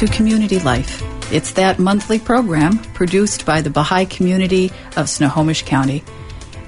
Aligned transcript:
To 0.00 0.06
Community 0.06 0.58
Life. 0.60 1.02
It's 1.30 1.52
that 1.52 1.78
monthly 1.78 2.18
program 2.18 2.78
produced 2.94 3.44
by 3.44 3.60
the 3.60 3.68
Baha'i 3.68 4.06
community 4.06 4.72
of 4.96 5.10
Snohomish 5.10 5.62
County. 5.64 6.02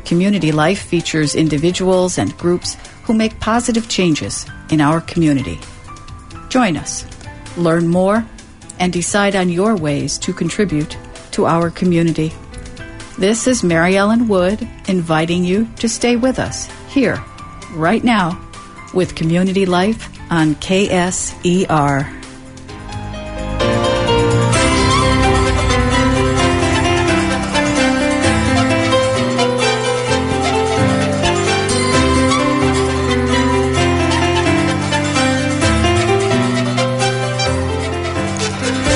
Community 0.04 0.52
Life 0.52 0.82
features 0.82 1.34
individuals 1.34 2.18
and 2.18 2.36
groups 2.36 2.76
who 3.04 3.14
make 3.14 3.40
positive 3.40 3.88
changes 3.88 4.44
in 4.68 4.82
our 4.82 5.00
community. 5.00 5.58
Join 6.50 6.76
us, 6.76 7.06
learn 7.56 7.88
more, 7.88 8.22
and 8.78 8.92
decide 8.92 9.34
on 9.34 9.48
your 9.48 9.76
ways 9.76 10.18
to 10.18 10.34
contribute 10.34 10.98
to 11.30 11.46
our 11.46 11.70
community. 11.70 12.34
This 13.16 13.46
is 13.46 13.64
Mary 13.64 13.96
Ellen 13.96 14.28
Wood 14.28 14.68
inviting 14.88 15.42
you 15.42 15.66
to 15.76 15.88
stay 15.88 16.16
with 16.16 16.38
us 16.38 16.68
here, 16.90 17.24
right 17.72 18.04
now, 18.04 18.38
with 18.92 19.14
Community 19.14 19.64
Life 19.64 20.06
on 20.30 20.54
KSER. 20.56 22.21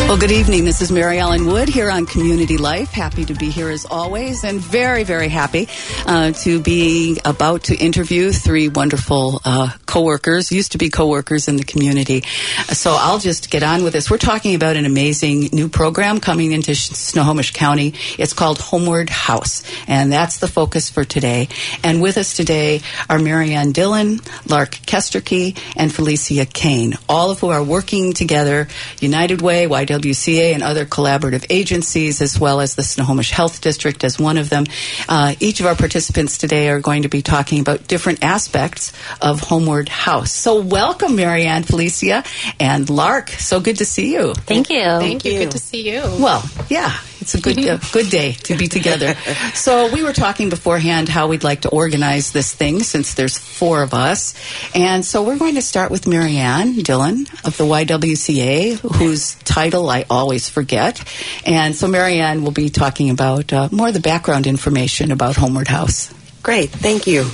Well, 0.07 0.17
good 0.17 0.31
evening. 0.31 0.65
This 0.65 0.83
is 0.83 0.93
Mary 0.93 1.19
Ellen 1.19 1.47
Wood 1.47 1.69
here 1.69 1.91
on 1.91 2.07
Community 2.07 2.59
Life. 2.59 2.93
Happy 2.93 3.25
to 3.25 3.35
be 3.35 3.51
here 3.51 3.69
as 3.69 3.85
always, 3.85 4.45
and 4.45 4.61
very, 4.61 5.03
very 5.03 5.29
happy 5.29 5.69
uh, 6.07 6.31
to 6.31 6.61
be 6.61 7.21
about 7.25 7.65
to 7.65 7.75
interview 7.75 8.31
three 8.31 8.69
wonderful 8.69 9.41
uh, 9.45 9.73
coworkers, 9.87 10.53
used 10.53 10.73
to 10.73 10.79
be 10.79 10.91
coworkers 10.91 11.49
in 11.49 11.57
the 11.57 11.65
community. 11.65 12.23
So 12.69 12.97
I'll 12.97 13.19
just 13.19 13.51
get 13.51 13.65
on 13.65 13.83
with 13.83 13.95
this. 13.95 14.09
We're 14.09 14.19
talking 14.19 14.55
about 14.55 14.77
an 14.77 14.87
amazing 14.87 15.49
new 15.53 15.69
program 15.69 16.21
coming 16.21 16.53
into 16.53 16.77
Snohomish 16.77 17.53
County. 17.53 17.95
It's 18.17 18.33
called 18.33 18.61
Homeward 18.61 19.11
House, 19.11 19.65
and 19.89 20.13
that's 20.13 20.39
the 20.39 20.47
focus 20.47 20.89
for 20.89 21.05
today. 21.05 21.49
And 21.83 22.01
with 22.01 22.17
us 22.17 22.37
today 22.37 22.81
are 23.11 23.19
Marianne 23.19 23.73
Dillon, 23.73 24.21
Lark 24.47 24.71
Kesterke, 24.87 25.59
and 25.77 25.93
Felicia 25.93 26.47
Kane, 26.47 26.95
all 27.09 27.33
of 27.33 27.41
who 27.41 27.49
are 27.49 27.65
working 27.65 28.13
together, 28.13 28.69
United 29.01 29.43
Way, 29.43 29.67
YW 29.67 29.96
WCA 29.99 30.55
and 30.55 30.63
other 30.63 30.85
collaborative 30.85 31.47
agencies, 31.51 32.21
as 32.21 32.39
well 32.39 32.61
as 32.61 32.75
the 32.75 32.83
Snohomish 32.83 33.31
Health 33.31 33.61
District 33.61 34.03
as 34.05 34.19
one 34.19 34.39
of 34.39 34.51
them. 34.51 34.65
Uh, 35.09 35.35
each 35.41 35.61
of 35.61 35.67
our 35.67 35.75
participants 35.75 36.39
today 36.39 36.69
are 36.69 36.81
going 36.81 37.03
to 37.03 37.09
be 37.09 37.23
talking 37.23 37.61
about 37.61 37.87
different 37.87 38.23
aspects 38.23 38.93
of 39.21 39.41
Homeward 39.41 39.89
House. 39.89 40.33
So, 40.33 40.61
welcome, 40.61 41.17
Marianne, 41.17 41.63
Felicia, 41.63 42.25
and 42.61 42.89
Lark. 42.89 43.31
So 43.31 43.61
good 43.61 43.79
to 43.79 43.85
see 43.85 44.13
you. 44.13 44.35
Thank 44.35 44.71
you. 44.71 44.83
Thank 44.83 45.25
you. 45.25 45.39
Good 45.39 45.53
to 45.53 45.59
see 45.59 45.91
you. 45.91 46.01
Well, 46.03 46.45
yeah, 46.69 46.97
it's 47.27 47.35
a 47.35 47.41
good 47.41 47.59
uh, 47.69 47.79
good 47.93 48.09
day 48.09 48.33
to 48.33 48.57
be 48.57 48.69
together. 48.69 49.15
So 49.55 49.93
we 49.93 50.03
were 50.03 50.13
talking 50.13 50.49
beforehand 50.49 51.09
how 51.09 51.29
we'd 51.29 51.43
like 51.43 51.63
to 51.63 51.71
organize 51.71 52.33
this 52.33 52.55
thing 52.55 52.83
since 52.83 53.15
there's 53.15 53.37
four 53.39 53.83
of 53.83 53.95
us, 53.95 54.35
and 54.75 55.05
so 55.05 55.23
we're 55.23 55.39
going 55.39 55.57
to 55.57 55.63
start 55.63 55.91
with 55.91 56.07
Marianne 56.07 56.75
Dillon 56.83 57.27
of 57.45 57.57
the 57.57 57.65
YWCA, 57.65 58.79
whose 58.97 59.35
title 59.37 59.89
I 59.91 60.05
always 60.09 60.49
forget, 60.49 61.03
and 61.45 61.75
so 61.75 61.89
Marianne 61.89 62.45
will 62.45 62.53
be 62.53 62.69
talking 62.69 63.11
about 63.11 63.53
uh, 63.53 63.69
more 63.73 63.89
of 63.89 63.95
the 63.95 64.01
background 64.01 64.47
information 64.47 65.11
about 65.11 65.37
Homeward 65.37 65.69
House. 65.69 66.13
Great, 66.43 66.71
thank 66.71 67.07
you. 67.07 67.29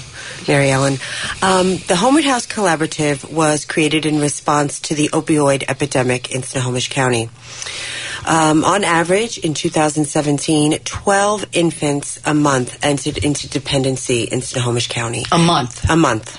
Mary 0.49 0.71
Ellen. 0.71 0.99
Um, 1.43 1.77
the 1.89 1.97
Homeward 1.97 2.25
House 2.25 2.47
Collaborative 2.47 3.31
was 3.31 3.65
created 3.65 4.07
in 4.07 4.21
response 4.21 4.81
to 4.81 4.95
the 4.95 5.09
opioid 5.09 5.65
epidemic 5.69 6.33
in 6.35 6.43
Snohomish 6.43 6.89
County. 6.89 7.29
Um, 8.25 8.65
on 8.65 8.85
average, 8.85 9.39
in 9.39 9.55
2017, 9.55 10.79
12 10.79 11.45
infants 11.53 12.21
a 12.25 12.35
month 12.35 12.79
entered 12.83 13.19
into 13.19 13.49
dependency 13.49 14.25
in 14.25 14.43
Snohomish 14.43 14.89
County. 14.89 15.25
A 15.33 15.39
month? 15.39 15.89
A 15.91 15.97
month. 15.97 16.39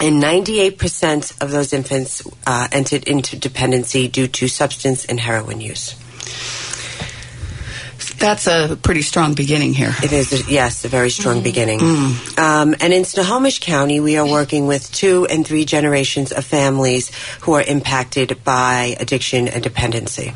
And 0.00 0.20
98% 0.22 1.42
of 1.42 1.50
those 1.50 1.72
infants 1.72 2.26
uh, 2.46 2.68
entered 2.72 3.04
into 3.04 3.38
dependency 3.38 4.08
due 4.08 4.26
to 4.28 4.48
substance 4.48 5.04
and 5.04 5.20
heroin 5.20 5.60
use. 5.60 5.94
That's 8.18 8.46
a 8.46 8.78
pretty 8.80 9.02
strong 9.02 9.34
beginning 9.34 9.74
here. 9.74 9.94
It 10.02 10.12
is, 10.12 10.48
yes, 10.48 10.84
a 10.84 10.88
very 10.88 11.10
strong 11.10 11.40
mm. 11.40 11.44
beginning. 11.44 11.80
Mm. 11.80 12.38
Um, 12.38 12.74
and 12.80 12.92
in 12.92 13.04
Snohomish 13.04 13.60
County, 13.60 14.00
we 14.00 14.16
are 14.16 14.26
working 14.26 14.66
with 14.66 14.92
two 14.92 15.26
and 15.26 15.46
three 15.46 15.64
generations 15.64 16.32
of 16.32 16.44
families 16.44 17.10
who 17.42 17.54
are 17.54 17.62
impacted 17.62 18.42
by 18.44 18.96
addiction 19.00 19.48
and 19.48 19.62
dependency. 19.62 20.32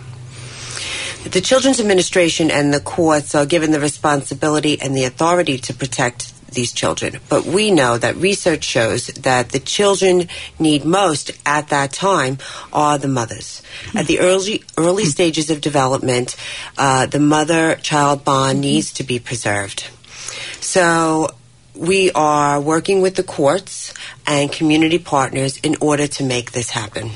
The 1.24 1.40
Children's 1.40 1.80
Administration 1.80 2.50
and 2.50 2.72
the 2.72 2.80
courts 2.80 3.34
are 3.34 3.46
given 3.46 3.70
the 3.70 3.80
responsibility 3.80 4.78
and 4.80 4.94
the 4.94 5.04
authority 5.04 5.56
to 5.56 5.72
protect 5.72 6.33
these 6.54 6.72
children. 6.72 7.18
But 7.28 7.44
we 7.44 7.70
know 7.70 7.98
that 7.98 8.16
research 8.16 8.64
shows 8.64 9.06
that 9.08 9.50
the 9.50 9.58
children 9.58 10.28
need 10.58 10.84
most 10.84 11.32
at 11.44 11.68
that 11.68 11.92
time 11.92 12.38
are 12.72 12.98
the 12.98 13.08
mothers. 13.08 13.62
At 13.94 14.06
the 14.06 14.20
early 14.20 14.64
early 14.76 15.04
stages 15.04 15.50
of 15.50 15.60
development, 15.60 16.36
uh, 16.78 17.06
the 17.06 17.20
mother-child 17.20 18.24
bond 18.24 18.60
needs 18.60 18.92
to 18.94 19.04
be 19.04 19.18
preserved. 19.18 19.88
So 20.60 21.28
we 21.74 22.10
are 22.12 22.60
working 22.60 23.02
with 23.02 23.16
the 23.16 23.22
courts 23.22 23.92
and 24.26 24.50
community 24.50 24.98
partners 24.98 25.58
in 25.58 25.76
order 25.80 26.06
to 26.06 26.24
make 26.24 26.52
this 26.52 26.70
happen. 26.70 27.10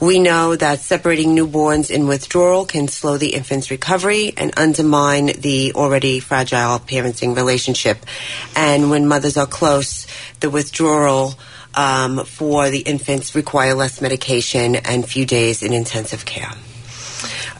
We 0.00 0.18
know 0.18 0.56
that 0.56 0.80
separating 0.80 1.34
newborns 1.36 1.90
in 1.90 2.06
withdrawal 2.06 2.64
can 2.64 2.88
slow 2.88 3.16
the 3.16 3.34
infant's 3.34 3.70
recovery 3.70 4.32
and 4.36 4.52
undermine 4.56 5.26
the 5.38 5.72
already 5.74 6.20
fragile 6.20 6.78
parenting 6.78 7.36
relationship. 7.36 8.04
And 8.54 8.90
when 8.90 9.06
mothers 9.06 9.36
are 9.36 9.46
close, 9.46 10.06
the 10.40 10.50
withdrawal 10.50 11.34
um, 11.74 12.24
for 12.24 12.70
the 12.70 12.80
infants 12.80 13.34
require 13.34 13.74
less 13.74 14.00
medication 14.00 14.76
and 14.76 15.08
few 15.08 15.26
days 15.26 15.62
in 15.62 15.72
intensive 15.72 16.24
care 16.24 16.52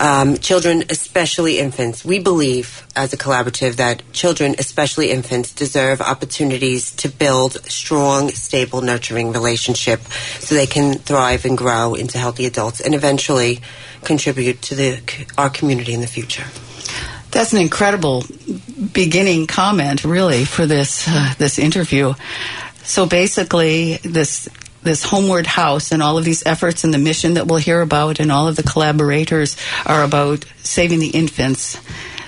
um, 0.00 0.36
children, 0.38 0.84
especially 0.90 1.58
infants. 1.58 2.04
We 2.04 2.18
believe 2.18 2.86
as 2.96 3.12
a 3.12 3.16
collaborative 3.16 3.76
that 3.76 4.02
children, 4.12 4.54
especially 4.58 5.10
infants, 5.10 5.52
deserve 5.52 6.00
opportunities 6.00 6.90
to 6.96 7.08
build 7.08 7.62
strong, 7.64 8.30
stable, 8.30 8.80
nurturing 8.80 9.32
relationship 9.32 10.00
so 10.38 10.54
they 10.54 10.66
can 10.66 10.94
thrive 10.94 11.44
and 11.44 11.56
grow 11.56 11.94
into 11.94 12.18
healthy 12.18 12.46
adults 12.46 12.80
and 12.80 12.94
eventually 12.94 13.60
contribute 14.02 14.60
to 14.62 14.74
the, 14.74 15.26
our 15.38 15.50
community 15.50 15.92
in 15.92 16.00
the 16.00 16.06
future. 16.06 16.44
That's 17.30 17.52
an 17.52 17.60
incredible 17.60 18.24
beginning 18.92 19.48
comment, 19.48 20.04
really, 20.04 20.44
for 20.44 20.66
this 20.66 21.06
uh, 21.08 21.34
this 21.36 21.58
interview. 21.58 22.14
So 22.84 23.06
basically, 23.06 23.96
this 24.04 24.48
this 24.84 25.02
homeward 25.04 25.46
house 25.46 25.92
and 25.92 26.02
all 26.02 26.18
of 26.18 26.24
these 26.24 26.46
efforts 26.46 26.84
and 26.84 26.94
the 26.94 26.98
mission 26.98 27.34
that 27.34 27.46
we'll 27.46 27.58
hear 27.58 27.80
about 27.80 28.20
and 28.20 28.30
all 28.30 28.46
of 28.46 28.56
the 28.56 28.62
collaborators 28.62 29.56
are 29.84 30.04
about 30.04 30.44
saving 30.62 31.00
the 31.00 31.08
infants 31.08 31.80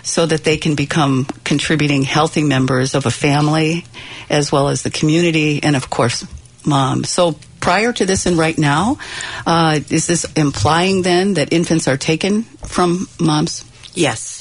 so 0.03 0.27
that 0.27 0.45
they 0.45 0.57
can 0.57 0.75
become 0.75 1.25
contributing 1.45 2.03
healthy 2.03 2.43
members 2.43 2.95
of 2.95 3.07
a 3.07 3.11
family 3.11 3.85
as 4.29 4.51
well 4.51 4.69
as 4.69 4.83
the 4.83 4.91
community 4.91 5.63
and 5.63 5.77
of 5.77 5.91
course 5.91 6.27
mom. 6.65 7.05
So 7.05 7.39
prior 7.61 7.93
to 7.93 8.07
this 8.07 8.27
and 8.27 8.37
right 8.37 8.57
now 8.57 8.99
uh, 9.47 9.81
is 9.91 10.07
this 10.07 10.25
implying 10.35 11.03
then 11.03 11.35
that 11.35 11.53
infants 11.53 11.89
are 11.89 11.97
taken 11.97 12.43
from 12.43 13.09
moms? 13.21 13.65
Yes 13.95 14.36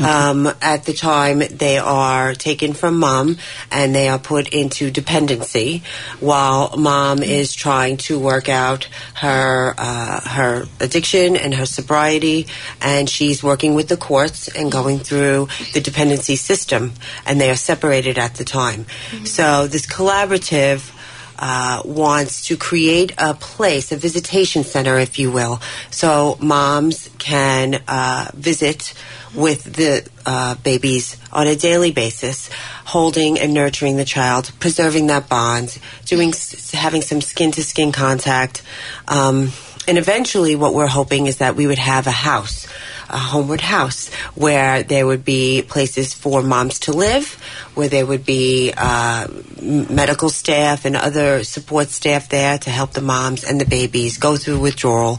um, 0.00 0.46
at 0.62 0.84
the 0.84 0.92
time, 0.92 1.38
they 1.38 1.78
are 1.78 2.34
taken 2.34 2.72
from 2.72 2.98
mom 2.98 3.38
and 3.70 3.94
they 3.94 4.08
are 4.08 4.18
put 4.18 4.48
into 4.48 4.90
dependency 4.90 5.82
while 6.20 6.76
mom 6.76 7.22
is 7.22 7.54
trying 7.54 7.96
to 7.96 8.18
work 8.18 8.48
out 8.48 8.88
her 9.14 9.74
uh, 9.76 10.20
her 10.20 10.66
addiction 10.80 11.36
and 11.36 11.54
her 11.54 11.66
sobriety, 11.66 12.46
and 12.80 13.08
she's 13.08 13.42
working 13.42 13.74
with 13.74 13.88
the 13.88 13.96
courts 13.96 14.48
and 14.48 14.70
going 14.70 14.98
through 14.98 15.48
the 15.74 15.80
dependency 15.80 16.36
system, 16.36 16.92
and 17.26 17.40
they 17.40 17.50
are 17.50 17.56
separated 17.56 18.18
at 18.18 18.34
the 18.34 18.44
time. 18.44 18.84
Mm-hmm. 18.84 19.24
So 19.24 19.66
this 19.66 19.86
collaborative. 19.86 20.94
Uh, 21.40 21.80
wants 21.84 22.48
to 22.48 22.56
create 22.56 23.14
a 23.16 23.32
place, 23.32 23.92
a 23.92 23.96
visitation 23.96 24.64
center, 24.64 24.98
if 24.98 25.20
you 25.20 25.30
will, 25.30 25.60
so 25.88 26.36
moms 26.40 27.08
can 27.18 27.80
uh, 27.86 28.28
visit 28.34 28.92
with 29.34 29.64
the 29.64 30.08
uh, 30.26 30.54
babies 30.56 31.16
on 31.32 31.46
a 31.46 31.56
daily 31.56 31.92
basis, 31.92 32.50
holding 32.84 33.38
and 33.38 33.54
nurturing 33.54 33.96
the 33.96 34.04
child, 34.04 34.52
preserving 34.60 35.08
that 35.08 35.28
bond, 35.28 35.78
doing 36.06 36.32
having 36.72 37.02
some 37.02 37.20
skin 37.20 37.50
to 37.52 37.62
skin 37.62 37.92
contact, 37.92 38.62
um, 39.06 39.52
and 39.88 39.96
eventually, 39.96 40.54
what 40.54 40.74
we're 40.74 40.86
hoping 40.86 41.26
is 41.26 41.38
that 41.38 41.56
we 41.56 41.66
would 41.66 41.78
have 41.78 42.06
a 42.06 42.10
house. 42.10 42.66
a 43.10 43.16
homeward 43.16 43.62
house 43.62 44.12
where 44.34 44.82
there 44.82 45.06
would 45.06 45.24
be 45.24 45.62
places 45.62 46.12
for 46.12 46.42
moms 46.42 46.80
to 46.80 46.92
live, 46.92 47.40
where 47.74 47.88
there 47.88 48.04
would 48.04 48.22
be 48.26 48.70
uh, 48.76 49.26
medical 49.62 50.28
staff 50.28 50.84
and 50.84 50.94
other 50.94 51.42
support 51.42 51.88
staff 51.88 52.28
there 52.28 52.58
to 52.58 52.68
help 52.68 52.92
the 52.92 53.00
moms 53.00 53.44
and 53.44 53.58
the 53.58 53.64
babies 53.64 54.18
go 54.18 54.36
through 54.36 54.60
withdrawal 54.60 55.18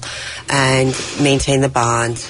and 0.50 0.94
maintain 1.20 1.62
the 1.62 1.70
bond. 1.70 2.24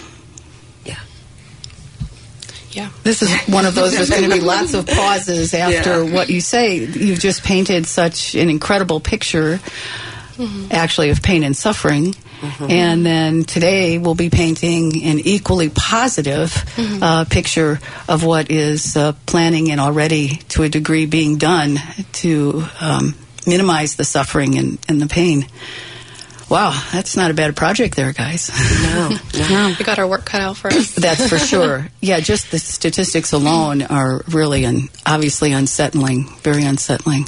Yeah. 2.80 2.90
This 3.04 3.22
is 3.22 3.30
one 3.54 3.66
of 3.66 3.76
those, 3.76 3.94
there's 3.94 4.10
going 4.10 4.24
to 4.24 4.34
be 4.34 4.40
lots 4.40 4.74
of 4.74 4.88
pauses 4.88 5.54
after 5.54 6.06
yeah. 6.06 6.14
what 6.14 6.30
you 6.30 6.40
say. 6.40 6.78
You've 6.78 7.20
just 7.20 7.44
painted 7.44 7.86
such 7.86 8.36
an 8.36 8.50
incredible 8.50 9.02
picture, 9.02 9.58
mm-hmm. 9.58 10.68
actually, 10.72 11.10
of 11.10 11.22
pain 11.22 11.44
and 11.44 11.58
suffering. 11.58 12.14
Mm-hmm. 12.14 12.72
And 12.72 13.06
then 13.06 13.44
today 13.44 13.98
we'll 13.98 14.16
be 14.16 14.30
painting 14.30 15.04
an 15.04 15.20
equally 15.20 15.68
positive 15.68 16.52
mm-hmm. 16.52 17.04
uh, 17.04 17.26
picture 17.26 17.82
of 18.08 18.24
what 18.24 18.50
is 18.50 18.96
uh, 18.96 19.12
planning 19.26 19.72
and 19.72 19.82
already, 19.82 20.38
to 20.50 20.64
a 20.64 20.70
degree, 20.70 21.06
being 21.06 21.38
done 21.38 21.80
to 22.14 22.64
um, 22.80 23.14
minimize 23.46 23.98
the 23.98 24.06
suffering 24.06 24.58
and, 24.58 24.80
and 24.88 25.02
the 25.02 25.08
pain. 25.08 25.48
Wow, 26.50 26.72
that's 26.92 27.16
not 27.16 27.30
a 27.30 27.34
bad 27.36 27.56
project 27.56 27.96
there, 27.96 28.12
guys. 28.12 28.50
No, 28.84 29.10
no. 29.50 29.76
We 29.80 29.86
got 29.86 30.00
our 30.00 30.08
work 30.08 30.26
cut 30.26 30.42
out 30.42 30.58
for 30.58 30.70
us. 30.70 30.96
that's 30.96 31.30
for 31.30 31.38
sure. 31.38 31.88
Yeah, 32.02 32.20
just 32.20 32.50
the 32.52 32.58
statistics 32.58 33.34
alone 33.34 33.84
are 33.84 34.24
really 34.30 34.66
and 34.66 34.90
obviously 35.06 35.52
unsettling, 35.52 36.26
very 36.42 36.64
unsettling. 36.64 37.26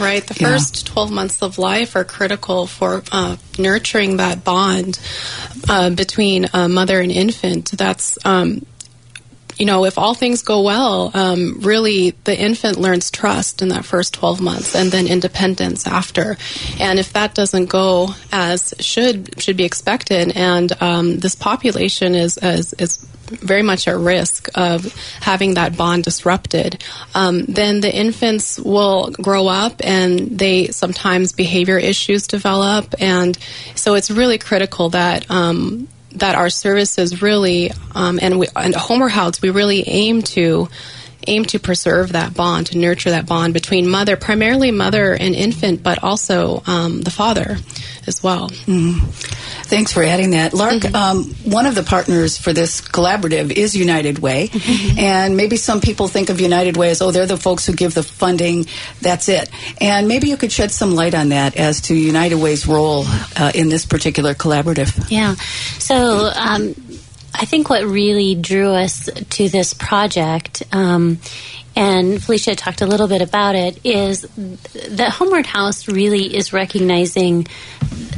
Right. 0.00 0.26
The 0.26 0.34
first 0.34 0.86
12 0.86 1.12
months 1.12 1.42
of 1.42 1.56
life 1.58 1.94
are 1.94 2.04
critical 2.04 2.66
for 2.66 3.02
uh, 3.12 3.36
nurturing 3.58 4.16
that 4.16 4.42
bond 4.42 4.98
uh, 5.68 5.90
between 5.90 6.46
a 6.52 6.68
mother 6.68 7.00
and 7.00 7.12
infant. 7.12 7.70
That's 7.70 8.18
um, 8.24 8.66
you 9.56 9.66
know, 9.66 9.84
if 9.84 9.98
all 9.98 10.14
things 10.14 10.42
go 10.42 10.62
well, 10.62 11.10
um, 11.14 11.60
really 11.60 12.10
the 12.24 12.38
infant 12.38 12.76
learns 12.76 13.10
trust 13.10 13.62
in 13.62 13.68
that 13.68 13.84
first 13.84 14.14
12 14.14 14.40
months 14.40 14.74
and 14.74 14.90
then 14.90 15.06
independence 15.06 15.86
after. 15.86 16.36
And 16.80 16.98
if 16.98 17.12
that 17.12 17.34
doesn't 17.34 17.66
go 17.66 18.10
as 18.32 18.74
should 18.80 19.40
should 19.40 19.56
be 19.56 19.64
expected, 19.64 20.32
and 20.36 20.72
um, 20.82 21.18
this 21.18 21.34
population 21.34 22.14
is, 22.14 22.38
is, 22.38 22.72
is 22.74 23.06
very 23.26 23.62
much 23.62 23.88
at 23.88 23.96
risk 23.96 24.48
of 24.54 24.94
having 25.20 25.54
that 25.54 25.76
bond 25.76 26.04
disrupted, 26.04 26.82
um, 27.14 27.44
then 27.46 27.80
the 27.80 27.94
infants 27.94 28.58
will 28.58 29.10
grow 29.10 29.46
up 29.48 29.80
and 29.82 30.18
they 30.38 30.68
sometimes 30.68 31.32
behavior 31.32 31.78
issues 31.78 32.26
develop. 32.26 32.94
And 33.00 33.38
so 33.74 33.94
it's 33.94 34.10
really 34.10 34.38
critical 34.38 34.90
that 34.90 35.30
um, 35.30 35.88
that 36.14 36.34
our 36.34 36.50
services 36.50 37.22
really 37.22 37.70
um, 37.94 38.18
and 38.20 38.38
we, 38.38 38.46
and 38.56 38.74
Homeward 38.74 39.12
House 39.12 39.42
we 39.42 39.50
really 39.50 39.84
aim 39.86 40.22
to 40.22 40.68
aim 41.26 41.44
to 41.46 41.58
preserve 41.58 42.12
that 42.12 42.34
bond 42.34 42.68
to 42.68 42.78
nurture 42.78 43.10
that 43.10 43.26
bond 43.26 43.54
between 43.54 43.88
mother 43.88 44.16
primarily 44.16 44.70
mother 44.70 45.12
and 45.12 45.34
infant 45.34 45.82
but 45.82 46.02
also 46.02 46.62
um, 46.66 47.00
the 47.02 47.10
father 47.10 47.56
as 48.06 48.22
well. 48.22 48.50
Mm-hmm. 48.50 49.06
thanks 49.64 49.92
for 49.92 50.02
adding 50.02 50.32
that. 50.32 50.52
Lark 50.52 50.82
mm-hmm. 50.82 50.94
um, 50.94 51.24
one 51.50 51.66
of 51.66 51.74
the 51.74 51.82
partners 51.82 52.36
for 52.36 52.52
this 52.52 52.80
collaborative 52.80 53.50
is 53.50 53.74
united 53.74 54.18
way. 54.18 54.48
Mm-hmm. 54.48 54.98
and 54.98 55.36
maybe 55.36 55.56
some 55.56 55.80
people 55.80 56.08
think 56.08 56.30
of 56.30 56.40
united 56.40 56.76
way 56.76 56.90
as 56.90 57.00
oh 57.00 57.10
they're 57.10 57.26
the 57.26 57.36
folks 57.36 57.66
who 57.66 57.72
give 57.72 57.94
the 57.94 58.02
funding. 58.02 58.66
That's 59.00 59.28
it. 59.28 59.50
And 59.80 60.08
maybe 60.08 60.28
you 60.28 60.36
could 60.36 60.52
shed 60.52 60.70
some 60.70 60.94
light 60.94 61.14
on 61.14 61.30
that 61.30 61.56
as 61.56 61.82
to 61.82 61.94
united 61.94 62.36
way's 62.36 62.66
role 62.66 63.04
uh, 63.36 63.52
in 63.54 63.68
this 63.68 63.86
particular 63.86 64.34
collaborative. 64.34 65.10
Yeah. 65.10 65.34
So 65.78 66.30
um, 66.34 66.74
I 67.34 67.44
think 67.44 67.68
what 67.68 67.84
really 67.84 68.34
drew 68.34 68.70
us 68.70 69.08
to 69.30 69.48
this 69.48 69.74
project, 69.74 70.62
um, 70.72 71.18
and 71.76 72.22
Felicia 72.22 72.54
talked 72.54 72.80
a 72.80 72.86
little 72.86 73.08
bit 73.08 73.22
about 73.22 73.56
it, 73.56 73.84
is 73.84 74.22
that 74.22 75.10
Homeward 75.10 75.46
House 75.46 75.88
really 75.88 76.34
is 76.34 76.52
recognizing. 76.52 77.46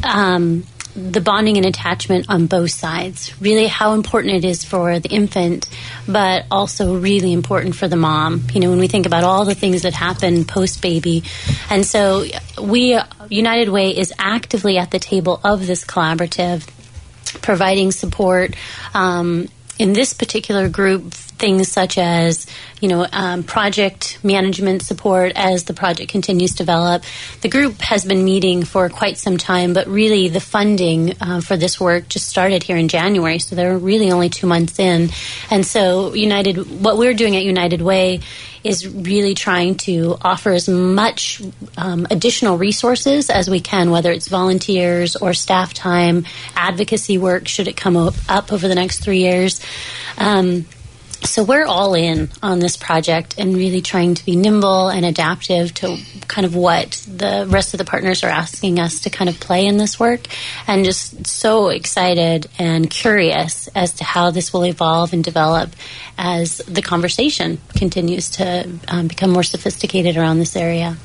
Um, 0.05 0.65
the 0.97 1.21
bonding 1.21 1.59
and 1.59 1.67
attachment 1.67 2.25
on 2.31 2.47
both 2.47 2.71
sides. 2.71 3.39
Really, 3.41 3.67
how 3.67 3.93
important 3.93 4.35
it 4.35 4.45
is 4.47 4.65
for 4.65 4.99
the 4.99 5.11
infant, 5.11 5.69
but 6.09 6.47
also 6.51 6.97
really 6.97 7.35
important 7.35 7.77
for 7.77 7.87
the 7.87 7.97
mom. 7.97 8.47
You 8.55 8.61
know, 8.61 8.71
when 8.71 8.79
we 8.79 8.89
think 8.89 9.05
about 9.05 9.23
all 9.23 9.45
the 9.45 9.55
things 9.55 9.83
that 9.83 9.93
happen 9.93 10.47
post 10.47 10.81
baby. 10.81 11.25
And 11.69 11.85
so, 11.85 12.25
we, 12.61 12.99
United 13.29 13.69
Way, 13.69 13.91
is 13.91 14.13
actively 14.19 14.79
at 14.79 14.91
the 14.91 14.99
table 14.99 15.39
of 15.45 15.67
this 15.67 15.85
collaborative 15.85 16.67
providing 17.43 17.93
support. 17.93 18.55
Um, 18.95 19.49
in 19.79 19.93
this 19.93 20.15
particular 20.15 20.69
group, 20.69 21.15
things 21.39 21.71
such 21.71 21.99
as 21.99 22.47
you 22.81 22.89
know 22.89 23.07
um, 23.13 23.43
project 23.43 24.19
management 24.23 24.83
support 24.83 25.33
as 25.35 25.65
the 25.65 25.75
project 25.75 26.11
continues 26.11 26.53
to 26.53 26.59
develop. 26.59 27.03
The 27.43 27.49
group 27.49 27.81
has 27.81 28.05
been 28.05 28.25
meeting 28.25 28.65
for 28.65 28.89
quite 28.89 29.19
some 29.19 29.37
time, 29.37 29.73
but 29.73 29.87
really 29.87 30.29
the 30.29 30.41
funding 30.41 31.15
uh, 31.21 31.41
for 31.41 31.57
this 31.57 31.81
work 31.81 32.09
just 32.09 32.29
started 32.29 32.63
here 32.63 32.77
in 32.77 32.89
January, 32.89 33.39
so 33.39 33.55
they're 33.55 33.79
really 33.79 34.11
only 34.11 34.29
two 34.29 34.47
months 34.47 34.79
in. 34.79 35.11
And 35.51 35.65
so 35.65 36.15
United, 36.15 36.83
what 36.83 36.97
we're 36.99 37.15
doing 37.15 37.37
at 37.37 37.45
United 37.45 37.83
Way 37.83 38.21
is 38.67 38.89
really 38.89 39.35
trying 39.35 39.77
to 39.77 40.17
offer 40.23 40.51
as 40.51 40.69
much 40.69 41.41
um, 41.77 42.07
additional 42.11 42.59
resources 42.59 43.31
as 43.31 43.49
we 43.49 43.61
can, 43.61 43.93
whether 43.93 44.11
it's 44.11 44.27
volunteers 44.27 45.15
or 45.15 45.33
staff 45.35 45.73
time, 45.73 46.27
advocacy 46.57 47.17
work, 47.17 47.47
should 47.47 47.69
it 47.69 47.77
come 47.77 47.97
up 47.97 48.53
over 48.53 48.67
the 48.67 48.75
next 48.75 49.05
three 49.05 49.21
years. 49.21 49.61
Um, 50.19 50.67
so 51.23 51.43
we're 51.43 51.65
all 51.65 51.95
in 51.95 52.29
on 52.43 52.59
this 52.59 52.77
project 52.77 53.35
and 53.39 53.57
really 53.57 53.81
trying 53.81 54.15
to 54.15 54.25
be 54.25 54.37
nimble 54.37 54.89
and 54.89 55.05
adaptive 55.05 55.73
to 55.75 55.99
kind 56.29 56.45
of 56.45 56.55
what 56.55 56.93
the 57.09 57.47
rest 57.49 57.75
of 57.75 57.79
the 57.79 57.85
partners 57.85 58.23
are 58.23 58.29
asking 58.29 58.79
us 58.79 59.01
to 59.01 59.11
kind 59.11 59.29
of 59.29 59.39
play 59.41 59.67
in 59.67 59.77
this 59.77 59.99
work 59.99 60.27
and 60.67 60.85
just 60.85 61.27
so 61.27 61.69
excited 61.69 62.49
and 62.59 62.91
curious 62.91 63.69
as 63.69 63.93
to 63.95 64.05
how 64.05 64.31
this 64.31 64.53
will 64.53 64.65
evolve 64.65 65.13
and 65.13 65.25
develop 65.25 65.71
as 66.19 66.59
the 66.59 66.83
conversation 66.83 67.59
continues 67.75 68.31
to 68.31 68.71
um, 68.89 69.09
become 69.09 69.31
more 69.31 69.43
sophisticated 69.43 70.17
around 70.17 70.39
this 70.39 70.57
area. 70.57 70.97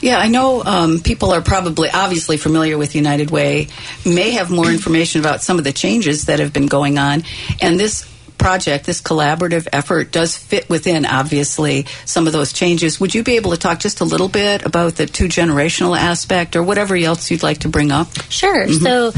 Yeah, 0.00 0.18
I 0.18 0.26
know 0.26 0.64
um, 0.64 0.98
people 0.98 1.30
are 1.30 1.40
probably 1.40 1.88
obviously 1.88 2.36
familiar 2.36 2.76
with 2.76 2.96
United 2.96 3.30
Way, 3.30 3.68
may 4.04 4.32
have 4.32 4.50
more 4.50 4.68
information 4.68 5.20
about 5.20 5.42
some 5.42 5.58
of 5.58 5.64
the 5.64 5.72
changes 5.72 6.24
that 6.24 6.40
have 6.40 6.52
been 6.52 6.66
going 6.66 6.98
on. 6.98 7.22
And 7.60 7.78
this 7.78 8.11
project, 8.38 8.86
this 8.86 9.00
collaborative 9.00 9.68
effort, 9.72 10.10
does 10.10 10.36
fit 10.36 10.68
within, 10.68 11.06
obviously, 11.06 11.86
some 12.04 12.26
of 12.26 12.32
those 12.32 12.52
changes. 12.52 13.00
Would 13.00 13.14
you 13.14 13.22
be 13.22 13.36
able 13.36 13.52
to 13.52 13.56
talk 13.56 13.80
just 13.80 14.00
a 14.00 14.04
little 14.04 14.28
bit 14.28 14.64
about 14.64 14.96
the 14.96 15.06
two 15.06 15.26
generational 15.26 15.98
aspect 15.98 16.56
or 16.56 16.62
whatever 16.62 16.96
else 16.96 17.30
you'd 17.30 17.42
like 17.42 17.58
to 17.58 17.68
bring 17.68 17.92
up? 17.92 18.08
Sure. 18.30 18.66
Mm-hmm. 18.66 18.84
So, 18.84 19.12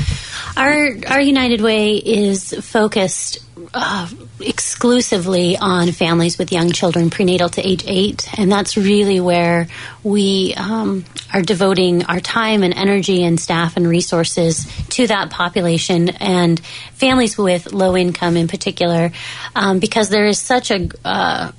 our, 0.56 0.90
our 1.09 1.21
United 1.21 1.61
Way 1.61 1.97
is 1.97 2.52
focused 2.64 3.44
uh, 3.73 4.09
exclusively 4.40 5.56
on 5.56 5.92
families 5.92 6.38
with 6.38 6.52
young 6.52 6.71
children 6.71 7.11
prenatal 7.11 7.49
to 7.49 7.66
age 7.66 7.85
eight, 7.87 8.28
and 8.38 8.50
that's 8.50 8.76
really 8.76 9.21
where 9.21 9.68
we 10.02 10.54
um, 10.56 11.04
are 11.33 11.42
devoting 11.42 12.04
our 12.04 12.21
time 12.21 12.62
and 12.62 12.75
energy 12.75 13.25
and 13.25 13.38
staff 13.38 13.76
and 13.76 13.87
resources 13.87 14.66
to 14.88 15.06
that 15.06 15.30
population 15.30 16.09
and 16.09 16.61
families 16.94 17.38
with 17.38 17.73
low 17.73 17.97
income 17.97 18.37
in 18.37 18.49
particular, 18.49 19.03
um, 19.54 19.78
because 19.78 20.08
there 20.08 20.26
is 20.26 20.38
such 20.38 20.70
a 20.70 20.88
uh, 21.04 21.52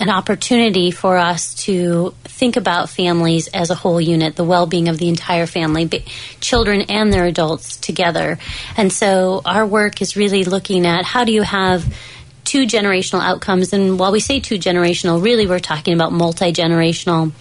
an 0.00 0.10
opportunity 0.10 0.90
for 0.90 1.16
us 1.16 1.54
to 1.54 2.14
think 2.24 2.56
about 2.56 2.88
families 2.88 3.48
as 3.48 3.70
a 3.70 3.74
whole 3.74 4.00
unit, 4.00 4.36
the 4.36 4.44
well 4.44 4.66
being 4.66 4.88
of 4.88 4.98
the 4.98 5.08
entire 5.08 5.46
family, 5.46 5.88
children 6.40 6.82
and 6.88 7.12
their 7.12 7.26
adults 7.26 7.76
together. 7.76 8.38
And 8.76 8.92
so 8.92 9.42
our 9.44 9.66
work 9.66 10.02
is 10.02 10.16
really 10.16 10.44
looking 10.44 10.86
at 10.86 11.04
how 11.04 11.24
do 11.24 11.32
you 11.32 11.42
have 11.42 11.94
two 12.44 12.66
generational 12.66 13.20
outcomes. 13.20 13.72
And 13.72 13.98
while 13.98 14.12
we 14.12 14.20
say 14.20 14.40
two 14.40 14.56
generational, 14.56 15.22
really 15.22 15.46
we're 15.46 15.60
talking 15.60 15.94
about 15.94 16.12
multi 16.12 16.52
generational 16.52 17.32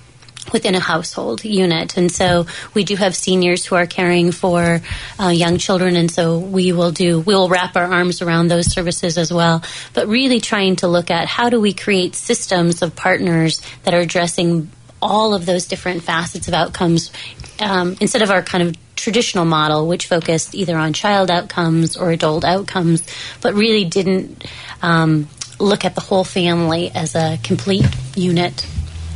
within 0.52 0.76
a 0.76 0.80
household 0.80 1.44
unit. 1.46 1.98
And 1.98 2.12
so 2.12 2.46
we 2.74 2.84
do 2.84 2.96
have 2.96 3.16
seniors 3.16 3.66
who 3.66 3.76
are 3.76 3.86
caring 3.86 4.32
for 4.32 4.82
uh, 5.20 5.30
young 5.30 5.58
children. 5.58 5.96
And 5.96 6.12
so 6.12 6.40
we 6.40 6.72
will 6.72 6.92
do, 6.92 7.20
we 7.20 7.36
will 7.36 7.50
wrap 7.50 7.76
our 7.76 7.86
arms 7.86 8.22
around 8.22 8.48
those 8.48 8.72
services 8.72 9.18
as 9.18 9.32
well. 9.32 9.64
But 9.94 10.08
really 10.08 10.40
trying 10.40 10.78
to 10.78 10.88
look 10.88 11.12
at 11.12 11.28
how 11.28 11.50
do 11.50 11.60
we 11.60 11.74
create 11.74 12.16
systems 12.16 12.82
of 12.82 12.96
partners 12.96 13.62
that 13.84 13.94
are 13.94 14.02
addressing 14.02 14.70
all 15.02 15.34
of 15.34 15.46
those 15.46 15.68
different 15.68 16.02
facets 16.02 16.48
of 16.48 16.54
outcomes 16.54 17.12
um, 17.60 17.96
instead 18.00 18.22
of 18.22 18.32
our 18.32 18.42
kind 18.42 18.68
of 18.68 18.96
traditional 18.96 19.46
model, 19.46 19.88
which 19.88 20.08
focused 20.08 20.56
either 20.56 20.78
on 20.78 20.94
child 20.94 21.30
outcomes 21.30 21.98
or 21.98 22.12
adult 22.12 22.46
outcomes, 22.46 23.04
but 23.42 23.54
really 23.54 23.84
didn't 23.84 24.46
um, 24.82 25.28
look 25.60 25.86
at 25.86 25.96
the 25.96 26.02
whole 26.02 26.24
family 26.24 26.90
as 26.92 27.16
a 27.16 27.38
complete 27.44 27.86
unit. 28.16 28.66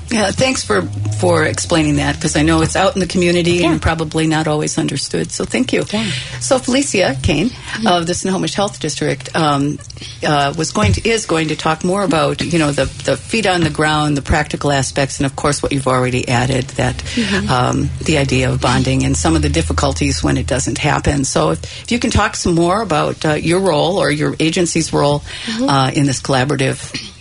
Yeah, 0.10 0.32
thanks 0.32 0.64
for 0.64 0.84
for 1.20 1.44
explaining 1.44 1.96
that 1.96 2.16
because 2.16 2.36
I 2.36 2.44
know 2.44 2.62
it's 2.62 2.76
out 2.76 2.94
in 2.96 3.00
the 3.00 3.08
community 3.08 3.58
yeah. 3.58 3.72
and 3.72 3.82
probably 3.82 4.28
not 4.28 4.48
always 4.48 4.78
understood. 4.78 5.32
So 5.32 5.44
thank 5.44 5.74
you. 5.74 5.84
Yeah. 5.92 6.10
So 6.40 6.60
Felicia 6.60 7.18
Kane 7.22 7.50
mm-hmm. 7.50 7.88
of 7.88 8.08
the 8.08 8.14
Snohomish 8.14 8.54
Health 8.54 8.80
District 8.80 9.36
um, 9.36 9.80
uh, 10.24 10.54
was 10.58 10.72
going 10.72 10.94
to 10.94 11.08
is 11.08 11.26
going 11.26 11.50
to 11.50 11.56
talk 11.56 11.84
more 11.84 12.04
about 12.04 12.42
you 12.42 12.58
know 12.58 12.72
the 12.72 12.86
the 13.04 13.18
feet 13.18 13.48
on 13.48 13.62
the 13.62 13.70
ground, 13.70 14.16
the 14.16 14.22
practical 14.22 14.72
aspects, 14.72 15.20
and 15.20 15.26
of 15.26 15.36
course 15.36 15.62
what 15.62 15.74
you've 15.74 15.88
already 15.88 16.28
added 16.28 16.66
that 16.78 16.96
mm-hmm. 16.96 17.50
um, 17.50 17.90
the 18.04 18.18
idea 18.18 18.50
of 18.50 18.62
bonding 18.62 19.04
and 19.04 19.18
some 19.18 19.36
of 19.36 19.42
the 19.42 19.50
difficulties 19.50 20.24
when 20.24 20.38
it 20.38 20.48
doesn't 20.48 20.78
happen. 20.78 21.26
So 21.26 21.52
if, 21.52 21.84
if 21.84 21.92
you 21.92 22.00
can 22.00 22.12
talk 22.12 22.36
some 22.36 22.56
more 22.56 22.82
about 22.82 23.26
uh, 23.26 23.34
your 23.34 23.60
role 23.60 23.98
or 23.98 24.10
your 24.10 24.36
agency's 24.40 24.94
role 24.94 25.20
mm-hmm. 25.20 25.68
uh, 25.68 25.92
in 25.92 26.06
this 26.06 26.22
collaborative 26.22 27.14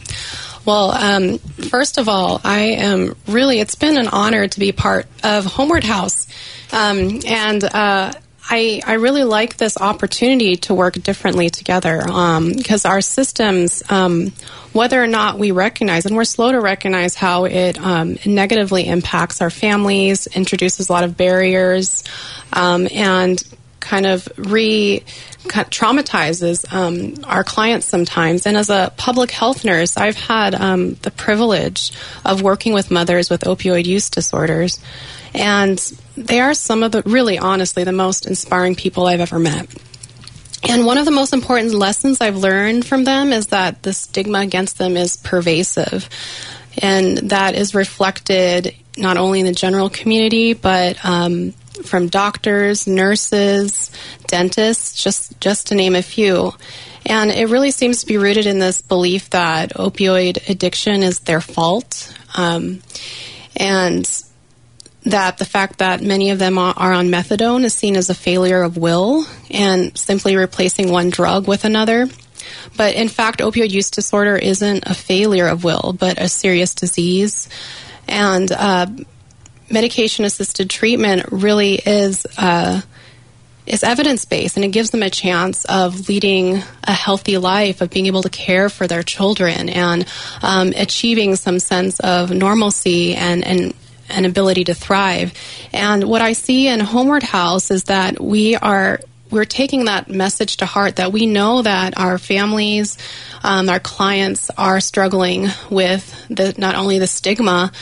well, 0.67 0.91
um, 0.91 1.39
first 1.39 1.97
of 1.97 2.09
all, 2.09 2.41
I 2.45 2.59
am 2.59 3.17
really, 3.27 3.61
it's 3.61 3.77
been 3.77 3.97
an 3.97 4.09
honor 4.09 4.49
to 4.49 4.61
be 4.61 4.73
part 4.73 5.07
of 5.23 5.47
Homeward 5.47 5.85
House. 5.85 6.27
Um, 6.73 7.21
and, 7.27 7.65
uh, 7.65 8.13
I, 8.49 8.81
I 8.87 8.95
really 8.95 9.25
like 9.25 9.57
this 9.57 9.77
opportunity 9.77 10.57
to 10.57 10.75
work 10.75 10.95
differently 10.95 11.51
together 11.51 11.99
because 12.01 12.85
um, 12.85 12.91
our 12.91 13.01
systems, 13.01 13.83
um, 13.91 14.33
whether 14.73 15.03
or 15.03 15.09
not 15.09 15.39
we 15.39 15.51
recognize, 15.51 16.07
and 16.07 16.15
we're 16.15 16.25
slow 16.25 16.53
to 16.53 16.61
recognize 16.61 17.17
how 17.17 17.45
it 17.45 17.79
um, 17.81 18.19
negatively 18.25 18.87
impacts 18.87 19.41
our 19.41 19.51
families, 19.51 20.29
introduces 20.29 20.89
a 20.89 20.93
lot 20.93 21.03
of 21.03 21.17
barriers, 21.17 22.05
um, 22.53 22.87
and 22.93 23.43
kind 23.87 24.05
of 24.05 24.29
re 24.37 25.03
traumatizes 25.45 26.65
um, 26.73 27.25
our 27.25 27.45
clients 27.45 27.87
sometimes. 27.87 28.47
And 28.47 28.57
as 28.57 28.69
a 28.69 28.93
public 28.97 29.31
health 29.31 29.65
nurse, 29.65 29.97
I've 29.97 30.17
had 30.17 30.55
um, 30.55 30.95
the 31.03 31.13
privilege 31.13 31.93
of 32.25 32.43
working 32.43 32.73
with 32.73 32.91
mothers 32.91 33.31
with 33.31 33.43
opioid 33.43 33.87
use 33.87 34.11
disorders. 34.11 34.81
And 35.35 35.79
they 36.17 36.41
are 36.41 36.55
some 36.55 36.83
of 36.83 36.91
the, 36.93 37.03
really 37.03 37.39
honestly, 37.39 37.85
the 37.85 37.93
most 37.93 38.27
inspiring 38.27 38.75
people 38.75 39.07
I've 39.07 39.21
ever 39.21 39.39
met. 39.39 39.69
And 40.69 40.85
one 40.85 40.99
of 40.99 41.05
the 41.05 41.13
most 41.13 41.33
important 41.33 41.73
lessons 41.75 42.21
I've 42.21 42.37
learned 42.37 42.85
from 42.85 43.05
them 43.05 43.33
is 43.33 43.49
that 43.49 43.83
the 43.85 43.93
stigma 43.93 44.41
against 44.41 44.79
them 44.79 44.97
is 44.97 45.17
pervasive. 45.17 46.09
And 46.79 47.19
that 47.31 47.55
is 47.55 47.75
reflected 47.75 48.75
not 48.97 49.17
only 49.17 49.41
in 49.41 49.47
the 49.47 49.53
general 49.53 49.91
community, 49.91 50.55
but 50.55 50.99
um, 51.05 51.55
from 51.85 52.09
doctors, 52.09 52.87
nurses, 52.87 53.91
dentists, 54.27 55.03
just 55.03 55.39
just 55.41 55.69
to 55.69 55.75
name 55.75 55.95
a 55.95 56.03
few. 56.03 56.53
And 57.05 57.31
it 57.31 57.49
really 57.49 57.71
seems 57.71 58.01
to 58.01 58.07
be 58.07 58.19
rooted 58.19 58.47
in 58.47 58.59
this 58.59 58.83
belief 58.83 59.31
that 59.31 59.75
opioid 59.75 60.49
addiction 60.49 61.03
is 61.03 61.21
their 61.21 61.41
fault, 61.41 62.13
um, 62.37 62.83
and 63.55 64.05
that 65.05 65.39
the 65.39 65.45
fact 65.45 65.79
that 65.79 66.03
many 66.03 66.31
of 66.31 66.41
them 66.41 66.59
are 66.59 66.93
on 66.93 67.09
methadone 67.09 67.63
is 67.63 67.73
seen 67.73 67.97
as 67.97 68.11
a 68.11 68.15
failure 68.15 68.63
of 68.63 68.77
will 68.77 69.25
and 69.51 69.97
simply 69.97 70.37
replacing 70.37 70.91
one 70.91 71.11
drug 71.11 71.47
with 71.47 71.65
another. 71.65 72.09
But 72.77 72.95
in 72.95 73.09
fact, 73.09 73.39
opioid 73.41 73.71
use 73.71 73.91
disorder 73.91 74.37
isn't 74.37 74.83
a 74.87 74.95
failure 74.95 75.47
of 75.47 75.63
will, 75.63 75.95
but 75.97 76.21
a 76.21 76.29
serious 76.29 76.75
disease. 76.75 77.49
And 78.09 78.51
uh, 78.51 78.87
medication 79.71 80.25
assisted 80.25 80.71
treatment 80.71 81.27
really 81.31 81.75
is 81.75 82.27
uh, 82.39 82.81
is 83.67 83.83
evidence 83.83 84.25
based 84.25 84.57
and 84.57 84.65
it 84.65 84.69
gives 84.69 84.91
them 84.91 85.03
a 85.03 85.11
chance 85.11 85.65
of 85.65 86.09
leading 86.09 86.63
a 86.85 86.93
healthy 86.93 87.37
life 87.37 87.81
of 87.81 87.91
being 87.91 88.07
able 88.07 88.23
to 88.23 88.31
care 88.31 88.69
for 88.69 88.87
their 88.87 89.03
children 89.03 89.69
and 89.69 90.07
um, 90.43 90.73
achieving 90.77 91.35
some 91.35 91.59
sense 91.59 91.99
of 92.01 92.31
normalcy 92.31 93.15
and 93.15 93.45
and 93.45 93.75
an 94.09 94.25
ability 94.25 94.63
to 94.63 94.75
thrive. 94.75 95.33
And 95.73 96.05
what 96.05 96.23
I 96.23 96.33
see 96.33 96.69
in 96.69 96.81
Homeward 96.81 97.25
House 97.25 97.71
is 97.71 97.85
that 97.85 98.21
we 98.21 98.55
are 98.55 99.01
we're 99.31 99.45
taking 99.45 99.87
that 99.87 100.09
message 100.09 100.59
to 100.59 100.67
heart 100.67 100.97
that 100.97 101.13
we 101.13 101.27
know 101.27 101.63
that 101.63 101.99
our 101.99 102.17
families, 102.17 102.97
um, 103.43 103.69
our 103.69 103.81
clients 103.81 104.51
are 104.57 104.79
struggling 104.79 105.49
with 105.69 106.27
the, 106.29 106.55
not 106.57 106.77
only 106.77 107.01
the 107.01 107.09
stigma, 107.09 107.73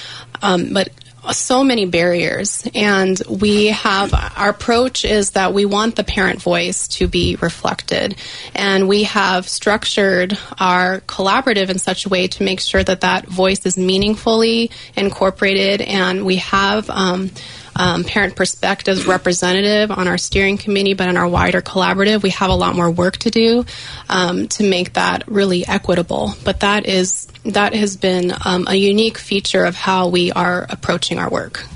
um, 0.40 0.72
but 0.72 0.88
so 1.32 1.64
many 1.64 1.86
barriers. 1.86 2.66
And 2.74 3.20
we 3.28 3.66
have 3.68 4.12
our 4.14 4.50
approach 4.50 5.04
is 5.04 5.30
that 5.30 5.54
we 5.54 5.64
want 5.64 5.96
the 5.96 6.04
parent 6.04 6.42
voice 6.42 6.88
to 6.88 7.08
be 7.08 7.36
reflected. 7.36 8.16
And 8.54 8.88
we 8.88 9.04
have 9.04 9.48
structured 9.48 10.36
our 10.58 11.00
collaborative 11.00 11.70
in 11.70 11.78
such 11.78 12.06
a 12.06 12.08
way 12.08 12.28
to 12.28 12.42
make 12.42 12.60
sure 12.60 12.82
that 12.82 13.02
that 13.02 13.26
voice 13.26 13.64
is 13.66 13.76
meaningfully 13.78 14.70
incorporated. 14.96 15.80
And 15.80 16.24
we 16.24 16.36
have 16.36 16.90
um, 16.90 17.30
um, 17.76 18.04
parent 18.04 18.36
perspectives 18.36 19.06
representative 19.06 19.90
on 19.90 20.08
our 20.08 20.18
steering 20.18 20.58
committee, 20.58 20.94
but 20.94 21.08
in 21.08 21.16
our 21.16 21.28
wider 21.28 21.60
collaborative, 21.60 22.22
we 22.22 22.30
have 22.30 22.50
a 22.50 22.54
lot 22.54 22.76
more 22.76 22.90
work 22.90 23.16
to 23.18 23.30
do 23.30 23.64
um, 24.08 24.48
to 24.48 24.68
make 24.68 24.94
that 24.94 25.24
really 25.26 25.66
equitable. 25.66 26.34
But 26.44 26.60
that 26.60 26.86
is 26.86 27.26
that 27.44 27.74
has 27.74 27.96
been 27.96 28.32
um, 28.44 28.66
a 28.68 28.74
unique 28.74 29.18
feature 29.18 29.64
of 29.64 29.74
how 29.74 30.08
we 30.08 30.32
are 30.32 30.66
approaching 30.68 31.18
our 31.18 31.28
work. 31.28 31.66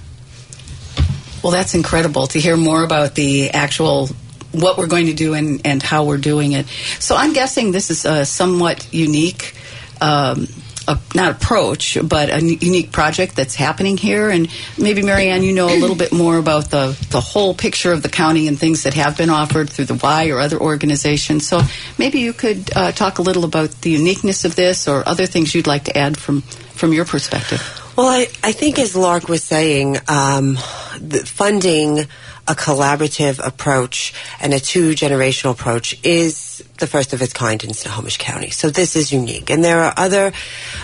Well, 1.43 1.53
that's 1.53 1.75
incredible 1.75 2.27
to 2.29 2.41
hear 2.41 2.57
more 2.57 2.83
about 2.83 3.15
the 3.15 3.51
actual 3.51 4.09
what 4.53 4.79
we're 4.79 4.87
going 4.87 5.07
to 5.07 5.15
do 5.15 5.35
and, 5.35 5.61
and 5.67 5.83
how 5.83 6.05
we're 6.05 6.19
doing 6.19 6.53
it. 6.53 6.67
So 6.99 7.15
I'm 7.15 7.33
guessing 7.33 7.71
this 7.71 7.91
is 7.91 8.05
a 8.05 8.25
somewhat 8.25 8.93
unique 8.93 9.55
um, 10.01 10.49
a, 10.89 10.99
not 11.15 11.31
approach, 11.31 11.99
but 12.03 12.31
a 12.31 12.43
unique 12.43 12.91
project 12.91 13.37
that's 13.37 13.55
happening 13.55 13.97
here. 13.97 14.31
And 14.31 14.49
maybe, 14.77 15.03
Marianne, 15.03 15.43
you 15.43 15.53
know 15.53 15.67
a 15.69 15.79
little 15.79 15.97
bit 15.97 16.13
more 16.13 16.39
about 16.39 16.71
the, 16.71 16.97
the 17.11 17.21
whole 17.21 17.55
picture 17.55 17.93
of 17.93 18.03
the 18.03 18.09
county 18.09 18.49
and 18.49 18.59
things 18.59 18.83
that 18.83 18.95
have 18.95 19.17
been 19.17 19.31
offered 19.31 19.71
through 19.71 19.85
the 19.85 20.01
Y 20.03 20.31
or 20.31 20.41
other 20.41 20.59
organizations. 20.59 21.47
So 21.47 21.61
maybe 21.99 22.21
you 22.21 22.33
could 22.33 22.71
uh, 22.75 22.93
talk 22.93 23.19
a 23.19 23.23
little 23.23 23.45
about 23.45 23.71
the 23.83 23.91
uniqueness 23.91 24.45
of 24.45 24.57
this 24.57 24.89
or 24.89 25.07
other 25.07 25.27
things 25.27 25.55
you'd 25.55 25.67
like 25.67 25.85
to 25.85 25.97
add 25.97 26.17
from, 26.17 26.41
from 26.41 26.93
your 26.93 27.05
perspective. 27.05 27.63
Well, 27.97 28.09
I, 28.09 28.29
I 28.43 28.53
think 28.53 28.79
as 28.79 28.95
Lark 28.95 29.29
was 29.29 29.43
saying, 29.43 29.97
um, 30.09 30.55
the 31.01 31.25
funding 31.27 32.07
a 32.49 32.55
collaborative 32.55 33.45
approach 33.47 34.15
and 34.41 34.55
a 34.55 34.61
two 34.61 34.93
generational 34.93 35.53
approach 35.53 35.99
is 36.03 36.65
the 36.79 36.87
first 36.87 37.13
of 37.13 37.21
its 37.21 37.33
kind 37.33 37.63
in 37.63 37.75
Snohomish 37.75 38.17
County. 38.17 38.51
So 38.51 38.71
this 38.71 38.97
is 38.97 39.13
unique. 39.13 39.51
And 39.51 39.63
there 39.63 39.83
are 39.83 39.93
other, 39.97 40.33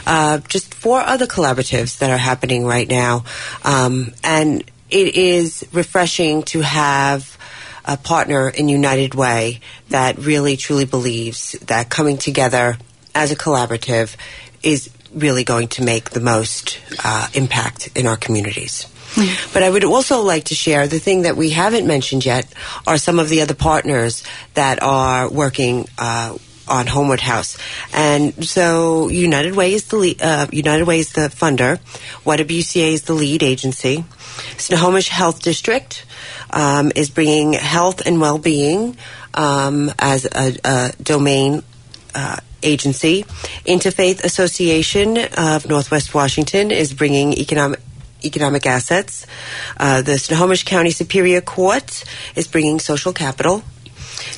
uh, 0.06 0.38
just 0.48 0.74
four 0.74 1.00
other 1.00 1.26
collaboratives 1.26 1.98
that 1.98 2.10
are 2.10 2.18
happening 2.18 2.66
right 2.66 2.88
now. 2.88 3.24
Um, 3.64 4.12
and 4.22 4.62
it 4.90 5.14
is 5.14 5.66
refreshing 5.72 6.42
to 6.44 6.60
have 6.60 7.38
a 7.84 7.96
partner 7.96 8.48
in 8.48 8.68
United 8.68 9.14
Way 9.14 9.60
that 9.88 10.18
really 10.18 10.56
truly 10.56 10.84
believes 10.84 11.52
that 11.66 11.90
coming 11.90 12.18
together 12.18 12.76
as 13.14 13.30
a 13.30 13.36
collaborative 13.36 14.16
is 14.62 14.90
really 15.14 15.44
going 15.44 15.68
to 15.68 15.82
make 15.82 16.10
the 16.10 16.20
most 16.20 16.80
uh, 17.04 17.28
impact 17.34 17.88
in 17.94 18.06
our 18.06 18.16
communities. 18.16 18.86
But 19.52 19.62
I 19.62 19.70
would 19.70 19.84
also 19.84 20.22
like 20.22 20.44
to 20.44 20.54
share 20.54 20.86
the 20.86 20.98
thing 20.98 21.22
that 21.22 21.36
we 21.36 21.50
haven't 21.50 21.86
mentioned 21.86 22.24
yet 22.24 22.52
are 22.86 22.98
some 22.98 23.18
of 23.18 23.28
the 23.28 23.42
other 23.42 23.54
partners 23.54 24.24
that 24.54 24.82
are 24.82 25.28
working 25.30 25.86
uh, 25.98 26.36
on 26.66 26.86
Homeward 26.86 27.20
House. 27.20 27.58
And 27.92 28.44
so 28.44 29.08
United 29.08 29.54
Way 29.54 29.74
is 29.74 29.86
the 29.88 29.96
lead, 29.96 30.22
uh, 30.22 30.46
United 30.50 30.84
Way 30.84 31.00
is 31.00 31.12
the 31.12 31.28
funder. 31.28 31.78
YWCA 32.24 32.92
is 32.92 33.02
the 33.02 33.14
lead 33.14 33.42
agency. 33.42 34.04
Snohomish 34.56 35.08
Health 35.08 35.42
District 35.42 36.04
um, 36.50 36.90
is 36.96 37.10
bringing 37.10 37.52
health 37.52 38.06
and 38.06 38.20
well-being 38.20 38.96
um, 39.34 39.92
as 39.98 40.24
a, 40.24 40.56
a 40.64 40.92
domain 41.02 41.62
uh, 42.14 42.38
agency. 42.62 43.24
Interfaith 43.66 44.24
Association 44.24 45.18
of 45.36 45.68
Northwest 45.68 46.14
Washington 46.14 46.70
is 46.70 46.94
bringing 46.94 47.34
economic 47.34 47.80
economic 48.24 48.66
assets. 48.66 49.26
Uh, 49.76 50.02
the 50.02 50.18
Snohomish 50.18 50.64
County 50.64 50.90
Superior 50.90 51.40
Court 51.40 52.04
is 52.34 52.46
bringing 52.46 52.80
social 52.80 53.12
capital. 53.12 53.62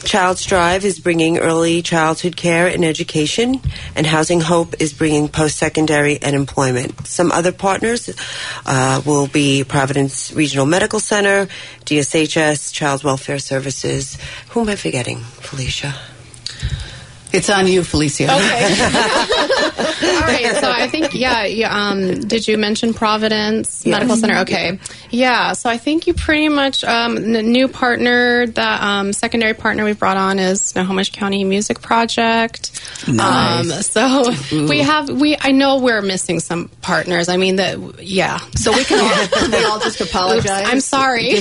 Child 0.04 0.38
Strive 0.38 0.84
is 0.84 1.00
bringing 1.00 1.38
early 1.38 1.82
childhood 1.82 2.36
care 2.36 2.66
and 2.68 2.84
education, 2.84 3.60
and 3.94 4.06
Housing 4.06 4.40
Hope 4.40 4.74
is 4.80 4.92
bringing 4.92 5.28
post 5.28 5.56
secondary 5.56 6.20
and 6.22 6.36
employment. 6.36 7.06
Some 7.06 7.32
other 7.32 7.52
partners 7.52 8.14
uh, 8.64 9.02
will 9.04 9.26
be 9.26 9.64
Providence 9.64 10.32
Regional 10.32 10.66
Medical 10.66 11.00
Center, 11.00 11.48
DSHS, 11.84 12.72
Child 12.72 13.04
Welfare 13.04 13.38
Services. 13.38 14.18
Who 14.50 14.60
am 14.60 14.68
I 14.68 14.76
forgetting, 14.76 15.18
Felicia? 15.18 15.94
It's 17.32 17.50
on 17.50 17.66
you, 17.66 17.82
Felicia. 17.82 18.24
Okay. 18.24 18.32
All. 20.54 20.60
So 20.60 20.70
I 20.70 20.88
think 20.88 21.14
yeah. 21.14 21.44
yeah 21.44 21.90
um, 21.90 22.20
did 22.20 22.46
you 22.46 22.58
mention 22.58 22.94
Providence 22.94 23.84
yes. 23.84 23.92
Medical 23.92 24.16
Center? 24.16 24.38
Okay. 24.38 24.78
Yeah. 25.10 25.52
So 25.52 25.70
I 25.70 25.78
think 25.78 26.06
you 26.06 26.14
pretty 26.14 26.48
much 26.48 26.84
um, 26.84 27.32
the 27.32 27.42
new 27.42 27.68
partner, 27.68 28.46
the 28.46 28.86
um, 28.86 29.12
secondary 29.12 29.54
partner 29.54 29.84
we 29.84 29.92
brought 29.92 30.16
on 30.16 30.38
is 30.38 30.60
Snohomish 30.60 31.12
County 31.12 31.44
Music 31.44 31.80
Project. 31.80 32.72
Nice. 33.08 33.70
Um, 33.72 33.82
so 33.82 34.32
Ooh. 34.52 34.68
we 34.68 34.80
have 34.80 35.08
we. 35.08 35.36
I 35.40 35.52
know 35.52 35.78
we're 35.78 36.02
missing 36.02 36.40
some 36.40 36.68
partners. 36.82 37.28
I 37.28 37.36
mean 37.36 37.56
that. 37.56 38.02
Yeah. 38.02 38.38
So 38.54 38.72
we 38.72 38.84
can 38.84 39.00
all, 39.00 39.48
we 39.58 39.64
all 39.64 39.80
just 39.80 40.00
apologize. 40.00 40.62
Oops, 40.62 40.72
I'm 40.72 40.80
sorry. 40.80 41.34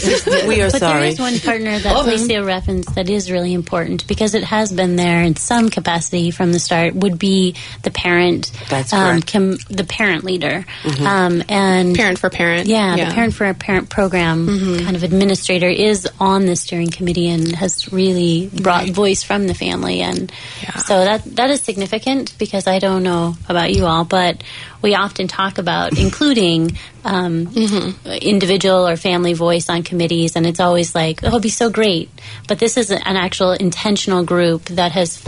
we 0.47 0.61
are 0.61 0.71
but 0.71 0.79
sorry. 0.79 1.01
there 1.01 1.09
is 1.09 1.19
one 1.19 1.39
partner 1.39 1.79
that 1.79 1.95
oh, 1.95 2.03
Felicia 2.03 2.43
referenced 2.43 2.95
that 2.95 3.09
is 3.09 3.31
really 3.31 3.53
important 3.53 4.07
because 4.07 4.35
it 4.35 4.43
has 4.43 4.71
been 4.71 4.95
there 4.95 5.21
in 5.21 5.35
some 5.35 5.69
capacity 5.69 6.31
from 6.31 6.51
the 6.51 6.59
start. 6.59 6.95
Would 6.95 7.19
be 7.19 7.55
the 7.83 7.91
parent. 7.91 8.51
That's 8.69 8.93
um, 8.95 9.21
com- 9.21 9.57
the 9.69 9.83
parent 9.83 10.23
leader 10.23 10.65
mm-hmm. 10.83 11.05
um, 11.05 11.43
and 11.49 11.95
parent 11.95 12.19
for 12.19 12.29
parent. 12.29 12.67
Yeah, 12.67 12.95
yeah, 12.95 13.09
the 13.09 13.13
parent 13.13 13.33
for 13.33 13.45
a 13.45 13.53
parent 13.53 13.89
program 13.89 14.47
mm-hmm. 14.47 14.83
kind 14.83 14.95
of 14.95 15.03
administrator 15.03 15.67
is 15.67 16.07
on 16.19 16.45
the 16.45 16.55
steering 16.55 16.91
committee 16.91 17.27
and 17.27 17.55
has 17.55 17.91
really 17.91 18.49
brought 18.53 18.83
right. 18.83 18.93
voice 18.93 19.23
from 19.23 19.47
the 19.47 19.53
family, 19.53 20.01
and 20.01 20.31
yeah. 20.61 20.77
so 20.77 21.03
that 21.03 21.23
that 21.35 21.49
is 21.49 21.61
significant 21.61 22.37
because 22.37 22.67
I 22.67 22.79
don't 22.79 23.03
know 23.03 23.35
about 23.49 23.73
you 23.73 23.85
all, 23.85 24.05
but 24.05 24.43
we 24.81 24.95
often 24.95 25.27
talk 25.27 25.57
about 25.57 25.97
including 26.05 26.77
um, 27.03 27.47
mm-hmm. 27.47 28.09
individual 28.21 28.87
or 28.87 28.95
family 28.95 29.33
voice 29.33 29.69
on 29.69 29.83
committees, 29.83 30.35
and 30.35 30.45
it's 30.45 30.59
always 30.59 30.95
like, 30.95 31.23
oh, 31.23 31.27
it'd 31.27 31.41
be 31.41 31.49
so 31.49 31.69
great. 31.69 32.09
But 32.47 32.59
this 32.59 32.77
is 32.77 32.91
an 32.91 33.01
actual 33.03 33.51
intentional 33.51 34.23
group 34.23 34.65
that 34.65 34.91
has 34.93 35.23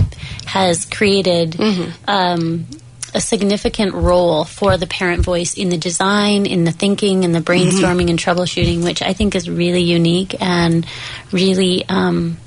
has 0.45 0.85
created. 0.85 1.51
Mm-hmm. 1.51 2.09
Um, 2.09 2.67
a 3.13 3.21
significant 3.21 3.93
role 3.93 4.43
for 4.43 4.77
the 4.77 4.87
parent 4.87 5.23
voice 5.23 5.53
in 5.53 5.69
the 5.69 5.77
design, 5.77 6.45
in 6.45 6.63
the 6.63 6.71
thinking, 6.71 7.23
in 7.23 7.31
the 7.31 7.39
brainstorming 7.39 8.07
mm-hmm. 8.07 8.09
and 8.09 8.19
troubleshooting, 8.19 8.83
which 8.83 9.01
I 9.01 9.13
think 9.13 9.35
is 9.35 9.49
really 9.49 9.81
unique 9.81 10.39
and 10.41 10.85
really 11.31 11.85
um, 11.87 12.37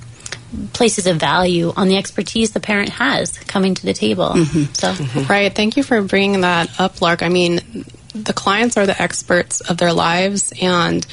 places 0.72 1.06
a 1.06 1.14
value 1.14 1.72
on 1.76 1.88
the 1.88 1.96
expertise 1.96 2.52
the 2.52 2.60
parent 2.60 2.90
has 2.90 3.38
coming 3.38 3.74
to 3.74 3.86
the 3.86 3.94
table. 3.94 4.30
Mm-hmm. 4.30 4.72
So, 4.74 4.92
mm-hmm. 4.92 5.30
right. 5.30 5.54
Thank 5.54 5.76
you 5.76 5.82
for 5.82 6.02
bringing 6.02 6.42
that 6.42 6.80
up, 6.80 7.00
Lark. 7.00 7.22
I 7.22 7.28
mean, 7.28 7.84
the 8.14 8.32
clients 8.32 8.76
are 8.76 8.86
the 8.86 9.00
experts 9.00 9.60
of 9.60 9.76
their 9.78 9.92
lives, 9.92 10.52
and 10.60 11.06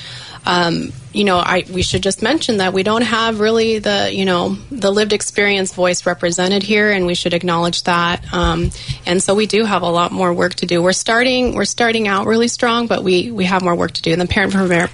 um, 0.47 0.93
you 1.11 1.25
know, 1.25 1.37
I 1.37 1.65
we 1.73 1.81
should 1.81 2.03
just 2.03 2.21
mention 2.21 2.57
that 2.57 2.73
we 2.73 2.83
don't 2.83 3.01
have 3.01 3.39
really 3.39 3.79
the 3.79 4.09
you 4.13 4.23
know 4.23 4.55
the 4.71 4.91
lived 4.91 5.11
experience 5.11 5.73
voice 5.73 6.05
represented 6.05 6.63
here, 6.63 6.89
and 6.89 7.05
we 7.05 7.15
should 7.15 7.33
acknowledge 7.33 7.83
that. 7.83 8.23
Um, 8.33 8.71
and 9.05 9.21
so 9.21 9.35
we 9.35 9.45
do 9.45 9.65
have 9.65 9.81
a 9.81 9.89
lot 9.89 10.11
more 10.11 10.33
work 10.33 10.55
to 10.55 10.65
do. 10.65 10.81
We're 10.81 10.93
starting 10.93 11.53
we're 11.53 11.65
starting 11.65 12.07
out 12.07 12.27
really 12.27 12.47
strong, 12.47 12.87
but 12.87 13.03
we 13.03 13.29
we 13.29 13.43
have 13.43 13.61
more 13.61 13.75
work 13.75 13.91
to 13.93 14.01
do. 14.01 14.13
And 14.13 14.21
the 14.21 14.27
parent 14.27 14.53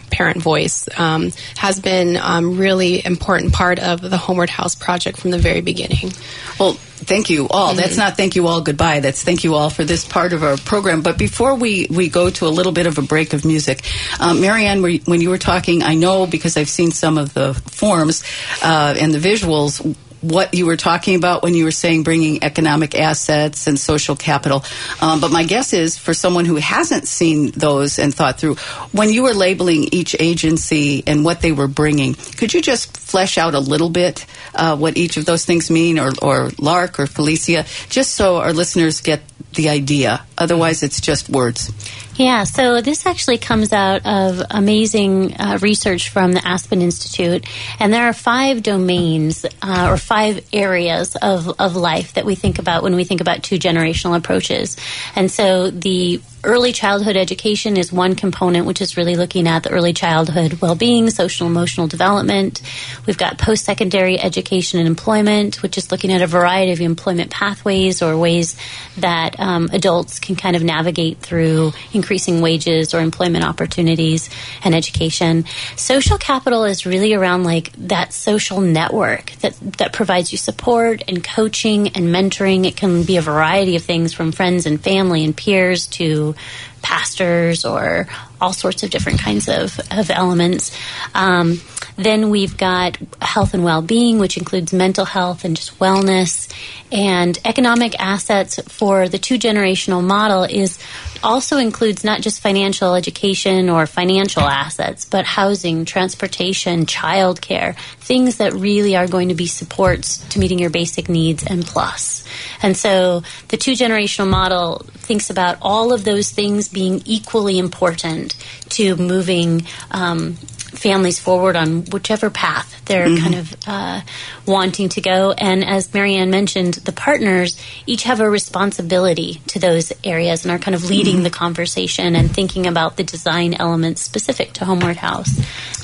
parent 0.10 0.42
voice 0.42 0.88
um, 0.98 1.32
has 1.58 1.80
been 1.80 2.18
um, 2.18 2.58
really 2.58 3.06
important 3.06 3.54
part 3.54 3.78
of 3.78 4.02
the 4.02 4.18
Homeward 4.18 4.50
House 4.50 4.74
project 4.74 5.20
from 5.20 5.32
the 5.32 5.40
very 5.40 5.62
beginning. 5.62 6.14
Well, 6.60 6.78
thank 7.04 7.30
you 7.30 7.48
all. 7.50 7.70
Mm-hmm. 7.70 7.78
That's 7.78 7.98
not 7.98 8.18
thank 8.18 8.36
you 8.36 8.48
all 8.48 8.62
goodbye. 8.62 9.00
That's 9.00 9.24
thank 9.24 9.44
you 9.44 9.56
all 9.56 9.70
for 9.70 9.84
this 9.84 10.06
part 10.06 10.34
of 10.34 10.44
our 10.44 10.58
program. 10.58 11.02
But 11.02 11.18
before 11.18 11.56
we, 11.56 11.88
we 11.90 12.10
go 12.10 12.30
to 12.30 12.48
a 12.48 12.50
little 12.50 12.72
bit 12.72 12.88
of 12.88 12.98
a 12.98 13.02
break 13.02 13.34
of 13.34 13.46
music, 13.46 13.84
um, 14.20 14.42
Marianne, 14.42 14.82
when 14.82 15.22
you 15.22 15.30
were 15.30 15.38
talking, 15.38 15.84
I 15.84 15.96
know 15.96 16.28
because 16.28 16.58
I've 16.58 16.70
seen 16.70 16.92
some 16.92 17.18
of 17.18 17.34
the 17.34 17.54
forms 17.54 18.24
uh, 18.64 18.96
and 18.98 19.14
the 19.14 19.20
visuals 19.20 19.96
what 20.24 20.54
you 20.54 20.66
were 20.66 20.78
talking 20.78 21.16
about 21.16 21.44
when 21.44 21.54
you 21.54 21.66
were 21.66 21.72
saying 21.72 22.04
bringing 22.04 22.44
economic 22.44 22.96
assets 22.96 23.68
and 23.68 23.78
social 23.78 24.16
capital. 24.16 24.64
Um, 25.02 25.20
but 25.20 25.32
my 25.32 25.44
guess 25.44 25.74
is 25.74 25.98
for 25.98 26.14
someone 26.14 26.46
who 26.46 26.56
hasn't 26.56 27.08
seen 27.08 27.52
those 27.52 28.00
and 28.00 28.14
thought 28.14 28.40
through, 28.40 28.56
when 28.92 29.12
you 29.12 29.24
were 29.24 29.34
labeling 29.34 29.90
each 29.92 30.16
agency 30.20 31.04
and 31.06 31.26
what 31.26 31.42
they 31.42 31.52
were 31.52 31.68
bringing, 31.68 32.14
could 32.14 32.54
you 32.54 32.62
just 32.62 32.96
flesh 32.98 33.38
out 33.38 33.54
a 33.54 33.60
little 33.60 33.90
bit 33.90 34.26
uh, 34.56 34.78
what 34.78 34.98
each 34.98 35.18
of 35.18 35.26
those 35.26 35.46
things 35.46 35.70
mean, 35.70 36.00
or, 36.00 36.14
or 36.22 36.50
Lark 36.58 37.00
or 37.00 37.08
Felicia, 37.08 37.66
just 37.90 38.16
so 38.16 38.38
our 38.38 38.54
listeners 38.54 39.02
get 39.02 39.22
the 39.54 39.70
idea? 39.70 40.26
Otherwise, 40.38 40.84
it's 40.84 41.00
just 41.00 41.30
words. 41.30 41.72
Yeah, 42.16 42.44
so 42.44 42.82
this 42.82 43.06
actually 43.08 43.40
comes 43.40 43.74
out 43.74 44.06
of 44.06 44.42
amazing 44.52 45.34
uh, 45.34 45.58
research 45.62 46.10
from 46.10 46.32
the 46.34 46.48
Aspen 46.48 46.82
Institute, 46.82 47.46
and 47.80 47.92
there 47.92 48.06
are 48.06 48.14
five 48.14 48.62
domains 48.62 49.46
uh, 49.62 49.88
or 49.90 49.98
five 49.98 50.46
areas 50.54 51.16
of, 51.16 51.60
of 51.60 51.76
life 51.76 52.14
that 52.14 52.26
we 52.26 52.36
think 52.36 52.60
about 52.60 52.84
when 52.84 52.96
we 52.96 53.04
think 53.04 53.22
about 53.22 53.42
two 53.42 53.58
generational 53.58 54.16
approaches. 54.16 54.78
And 55.16 55.32
so 55.32 55.72
the 55.72 56.22
early 56.44 56.74
childhood 56.74 57.16
education 57.16 57.78
is 57.78 57.92
one 57.92 58.16
component, 58.16 58.66
which 58.66 58.82
is 58.82 58.98
really 58.98 59.16
looking 59.16 59.48
at 59.48 59.64
the 59.64 59.70
early 59.70 59.94
childhood 59.94 60.54
well 60.62 60.76
being, 60.76 61.10
social 61.10 61.48
emotional 61.48 61.88
development. 61.88 62.62
We've 63.06 63.18
got 63.18 63.38
post 63.38 63.64
secondary 63.64 64.20
education 64.20 64.80
and 64.80 64.88
employment, 64.88 65.62
which 65.62 65.78
is 65.78 65.92
looking 65.92 66.12
at 66.12 66.22
a 66.22 66.28
variety 66.28 66.74
of 66.74 66.82
employment 66.82 67.32
pathways 67.32 68.02
or 68.02 68.18
ways 68.18 68.58
that 68.98 69.40
um, 69.40 69.70
adults 69.72 70.20
can 70.20 70.36
kind 70.36 70.56
of 70.56 70.64
navigate 70.64 71.20
through 71.20 71.72
increasing 71.94 72.42
wages 72.42 72.94
or 72.94 73.00
employment 73.00 73.46
opportunities 73.46 74.30
and 74.64 74.76
education. 74.76 75.46
Social 75.78 76.18
capital 76.18 76.66
is 76.66 76.86
really 76.86 77.14
around 77.14 77.44
like 77.44 77.72
that 77.74 78.12
social 78.12 78.60
network 78.60 79.32
that, 79.42 79.56
that 79.78 79.94
provides 79.94 80.32
you 80.32 80.38
support 80.38 81.04
and 81.08 81.24
coaching 81.24 81.90
and 81.90 82.08
mentoring. 82.08 82.66
It 82.66 82.76
can 82.76 83.04
be 83.04 83.18
a 83.18 83.22
variety 83.22 83.76
of 83.76 83.84
things 83.84 84.14
from 84.14 84.32
friends 84.32 84.66
and 84.66 84.82
family 84.82 85.24
and 85.24 85.36
peers 85.36 85.88
to 85.88 86.33
pastors 86.82 87.66
or 87.66 88.08
all 88.42 88.54
sorts 88.54 88.84
of 88.84 88.90
different 88.90 89.20
kinds 89.20 89.48
of, 89.48 89.80
of 89.92 90.10
elements. 90.10 90.78
Um, 91.16 91.62
then 91.96 92.30
we've 92.30 92.58
got 92.58 92.98
health 93.22 93.54
and 93.54 93.64
well 93.64 93.82
being, 93.82 94.20
which 94.20 94.38
includes 94.38 94.74
mental 94.74 95.06
health 95.06 95.46
and 95.46 95.56
just 95.56 95.78
wellness. 95.80 96.52
And 96.92 97.38
economic 97.46 98.00
assets 98.00 98.60
for 98.68 99.10
the 99.10 99.18
two 99.18 99.40
generational 99.40 100.04
model 100.04 100.44
is 100.44 100.80
also 101.24 101.58
includes 101.58 102.04
not 102.04 102.22
just 102.22 102.42
financial 102.42 102.94
education 102.96 103.70
or 103.70 103.88
financial 103.88 104.44
assets, 104.44 105.06
but 105.06 105.26
housing, 105.26 105.86
transportation, 105.86 106.86
childcare, 106.86 107.76
things 108.00 108.38
that 108.38 108.54
really 108.54 108.96
are 108.96 109.08
going 109.08 109.30
to 109.30 109.36
be 109.36 109.48
supports 109.48 110.18
to 110.30 110.40
meeting 110.40 110.60
your 110.60 110.70
basic 110.70 111.10
needs 111.10 111.44
and 111.44 111.66
plus. 111.66 112.26
And 112.62 112.76
so 112.76 113.24
the 113.48 113.58
two 113.58 113.72
generational 113.72 114.30
model 114.30 114.86
thinks 114.94 115.30
about 115.30 115.58
all 115.62 115.94
of 115.94 116.04
those 116.04 116.30
things 116.30 116.68
being 116.68 117.02
equally 117.06 117.58
important 117.58 118.36
to 118.70 118.96
moving 118.96 119.66
um, 119.92 120.38
families 120.74 121.20
forward 121.20 121.56
on 121.56 121.86
whichever 121.86 122.30
path 122.30 122.74
they're 122.86 123.08
mm-hmm. 123.08 123.24
kind 123.24 123.36
of 123.36 123.56
uh, 123.66 124.02
wanting 124.46 124.90
to 124.90 125.02
go. 125.02 125.32
And 125.32 125.64
as 125.64 125.94
Marianne 125.94 126.30
mentioned, 126.30 126.76
the 126.76 126.92
partners 126.92 127.60
each 127.86 128.04
have 128.04 128.20
a 128.20 128.30
responsibility 128.30 129.42
to 129.48 129.60
those 129.60 129.94
areas 130.04 130.44
and 130.44 130.52
are 130.52 130.60
kind 130.60 130.76
of 130.76 130.90
leading 130.90 131.16
mm-hmm. 131.16 131.24
the 131.24 131.30
conversation 131.30 132.16
and 132.16 132.34
thinking 132.34 132.68
about 132.68 132.98
the 132.98 133.04
design 133.04 133.54
elements 133.54 134.02
specific 134.02 134.54
to 134.54 134.66
Homeward 134.66 134.98
House 134.98 135.34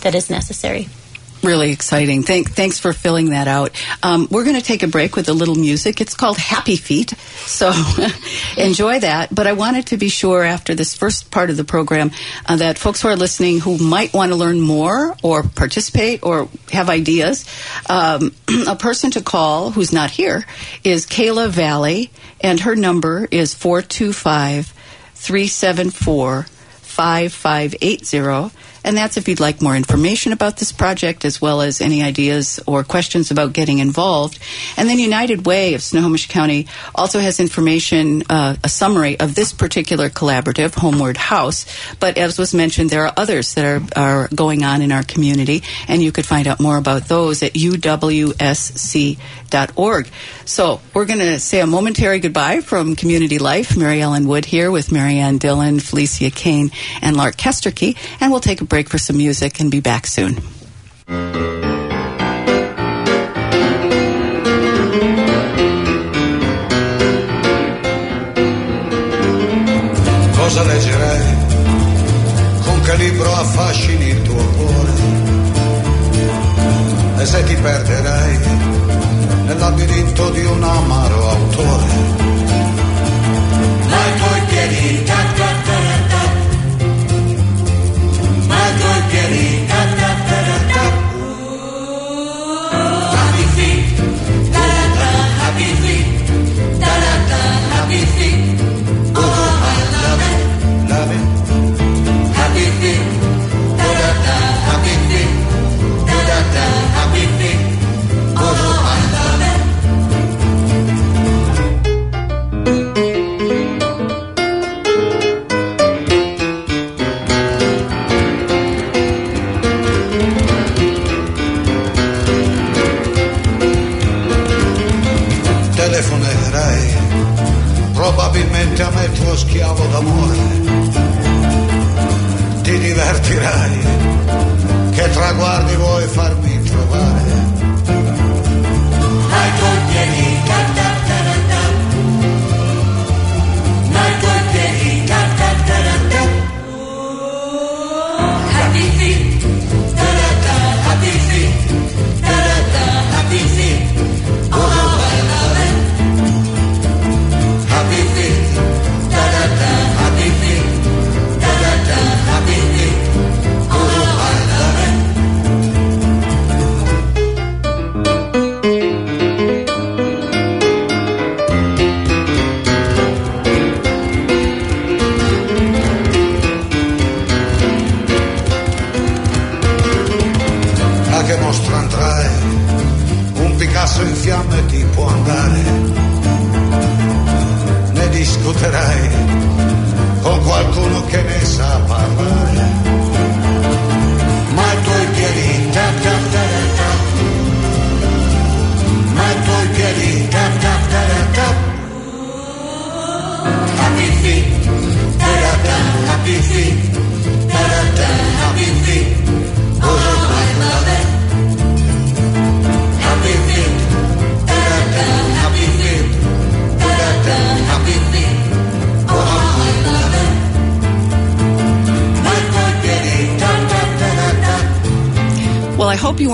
that 0.01 0.15
is 0.15 0.29
necessary 0.29 0.89
really 1.43 1.71
exciting. 1.71 2.23
Thank, 2.23 2.51
thanks 2.51 2.79
for 2.79 2.93
filling 2.93 3.31
that 3.31 3.47
out. 3.47 3.71
Um, 4.03 4.27
we're 4.29 4.43
going 4.43 4.55
to 4.55 4.61
take 4.61 4.83
a 4.83 4.87
break 4.87 5.15
with 5.15 5.29
a 5.29 5.33
little 5.33 5.55
music. 5.55 6.01
It's 6.01 6.15
called 6.15 6.37
Happy 6.37 6.75
Feet, 6.75 7.11
so 7.11 7.71
enjoy 8.57 8.99
that. 8.99 9.33
But 9.33 9.47
I 9.47 9.53
wanted 9.53 9.87
to 9.87 9.97
be 9.97 10.09
sure 10.09 10.43
after 10.43 10.75
this 10.75 10.95
first 10.95 11.31
part 11.31 11.49
of 11.49 11.57
the 11.57 11.63
program 11.63 12.11
uh, 12.45 12.57
that 12.57 12.77
folks 12.77 13.01
who 13.01 13.07
are 13.07 13.15
listening 13.15 13.59
who 13.59 13.77
might 13.77 14.13
want 14.13 14.31
to 14.31 14.35
learn 14.35 14.59
more 14.59 15.15
or 15.23 15.43
participate 15.43 16.23
or 16.23 16.49
have 16.71 16.89
ideas, 16.89 17.45
um, 17.89 18.33
a 18.67 18.75
person 18.75 19.11
to 19.11 19.21
call 19.21 19.71
who's 19.71 19.93
not 19.93 20.11
here 20.11 20.45
is 20.83 21.05
Kayla 21.05 21.49
Valley, 21.49 22.11
and 22.41 22.59
her 22.61 22.75
number 22.75 23.27
is 23.31 23.53
425 23.53 24.73
374 25.15 26.43
5580. 26.43 28.68
And 28.83 28.97
that's 28.97 29.17
if 29.17 29.27
you'd 29.27 29.39
like 29.39 29.61
more 29.61 29.75
information 29.75 30.33
about 30.33 30.57
this 30.57 30.71
project 30.71 31.25
as 31.25 31.41
well 31.41 31.61
as 31.61 31.81
any 31.81 32.01
ideas 32.01 32.59
or 32.65 32.83
questions 32.83 33.31
about 33.31 33.53
getting 33.53 33.79
involved. 33.79 34.39
And 34.77 34.89
then 34.89 34.99
United 34.99 35.45
Way 35.45 35.73
of 35.73 35.81
Snohomish 35.81 36.27
County 36.27 36.67
also 36.95 37.19
has 37.19 37.39
information, 37.39 38.23
uh, 38.29 38.55
a 38.63 38.69
summary 38.69 39.19
of 39.19 39.35
this 39.35 39.53
particular 39.53 40.09
collaborative, 40.09 40.75
Homeward 40.75 41.17
House. 41.17 41.65
But 41.99 42.17
as 42.17 42.37
was 42.37 42.53
mentioned, 42.53 42.89
there 42.89 43.05
are 43.05 43.13
others 43.17 43.53
that 43.55 43.65
are, 43.65 43.81
are 43.95 44.29
going 44.33 44.63
on 44.63 44.81
in 44.81 44.91
our 44.91 45.03
community, 45.03 45.63
and 45.87 46.01
you 46.01 46.11
could 46.11 46.25
find 46.25 46.47
out 46.47 46.59
more 46.59 46.77
about 46.77 47.07
those 47.07 47.43
at 47.43 47.53
uwsc.org. 47.53 48.39
So 50.45 50.81
we're 50.93 51.05
going 51.05 51.19
to 51.19 51.39
say 51.39 51.59
a 51.61 51.67
momentary 51.67 52.19
goodbye 52.19 52.61
from 52.61 52.95
Community 52.95 53.39
Life. 53.39 53.77
Mary 53.77 54.01
Ellen 54.01 54.27
Wood 54.27 54.45
here 54.45 54.71
with 54.71 54.91
Marianne 54.91 55.37
Dillon, 55.37 55.79
Felicia 55.79 56.31
Kane, 56.31 56.71
and 57.01 57.15
Lark 57.15 57.37
Kesterke, 57.37 57.95
and 58.19 58.31
we'll 58.31 58.39
take 58.39 58.61
a 58.61 58.65
break 58.69 58.87
for 58.87 58.99
some 58.99 59.17
music 59.17 59.59
and 59.59 59.71
be 59.71 59.81
back 59.81 60.05
soon. 60.05 60.35
Cosa 70.35 70.63
leggerei? 70.63 71.37
Con 72.63 72.81
che 72.81 72.95
libro 72.95 73.33
affascini 73.33 74.09
il 74.09 74.21
tuo 74.21 74.45
cuore? 74.55 74.93
E 77.17 77.25
se 77.25 77.43
ti 77.43 77.55
perderei 77.55 78.37
nel 79.45 79.57
labirinto 79.57 80.29
di 80.29 80.45
un 80.45 80.63
amaro 80.63 81.29
autore? 81.29 82.18